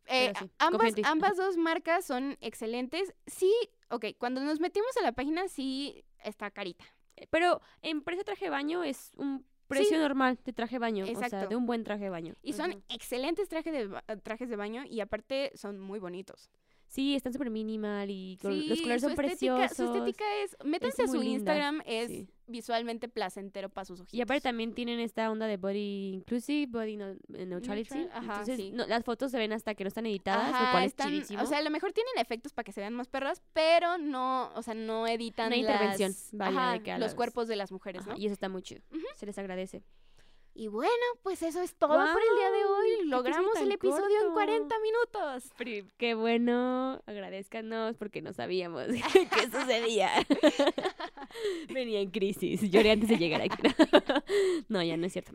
[0.08, 3.14] Eh, sí, ambas, ambas dos marcas son excelentes.
[3.28, 3.54] Sí,
[3.90, 6.86] ok, cuando nos metimos a la página sí está carita.
[7.16, 10.80] Eh, Pero en precio de traje de baño es un precio normal de traje de
[10.80, 11.04] baño.
[11.04, 11.48] O sea, Exacto.
[11.48, 12.36] de un buen traje de baño.
[12.42, 16.50] Y son excelentes trajes de, trajes de baño y aparte son muy bonitos.
[16.96, 19.76] Sí, están súper minimal y los colores son preciosos.
[19.76, 22.28] Su estética es, métanse a su linda, Instagram, es sí.
[22.48, 24.14] visualmente placentero para sus ojitos.
[24.18, 27.96] Y aparte también tienen esta onda de body inclusive, body no- eh, neutrality.
[27.96, 28.72] Neutral, ajá, Entonces, sí.
[28.72, 31.44] no, las fotos se ven hasta que no están editadas, lo cual están- es chidísimo.
[31.44, 34.52] O sea, a lo mejor tienen efectos para que se vean más perras, pero no,
[34.56, 37.74] o sea, no editan hay intervención, vaya, ajá, de que a los cuerpos de las
[37.74, 38.16] mujeres, ¿no?
[38.16, 38.82] Y eso está muy chido.
[39.18, 39.84] Se les agradece.
[40.58, 40.92] Y bueno,
[41.22, 43.06] pues eso es todo por el día de hoy.
[43.08, 44.34] Logramos el episodio en corto.
[44.36, 45.52] 40 minutos.
[45.58, 50.12] Pri- Qué bueno, agradezcanos porque no sabíamos qué sucedía.
[51.74, 53.58] Venía en crisis, lloré antes de llegar aquí.
[54.70, 55.34] no, ya no es cierto.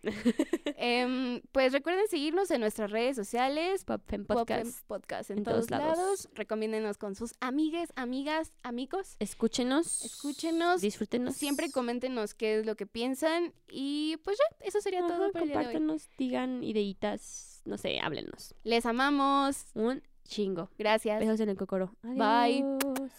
[0.76, 3.84] Em, pues recuerden seguirnos en nuestras redes sociales.
[3.84, 4.86] Pop Fem Pop Podcast.
[4.86, 5.98] Podcast en, en todos, todos lados.
[5.98, 6.28] lados.
[6.32, 9.16] Recomiéndenos con sus amigues, amigas, amigos.
[9.18, 10.02] Escúchenos.
[10.02, 10.80] Escúchenos.
[10.80, 11.36] Disfrútenos.
[11.36, 13.52] Siempre coméntenos qué es lo que piensan.
[13.68, 18.54] Y pues ya, eso sería todo Ajá, por compártanos, digan ideitas, no sé, háblenos.
[18.64, 19.66] Les amamos.
[19.74, 20.70] Un chingo.
[20.78, 21.20] Gracias.
[21.20, 21.94] Besos en el cocoro.
[22.02, 22.62] Bye.
[22.62, 23.10] Adiós.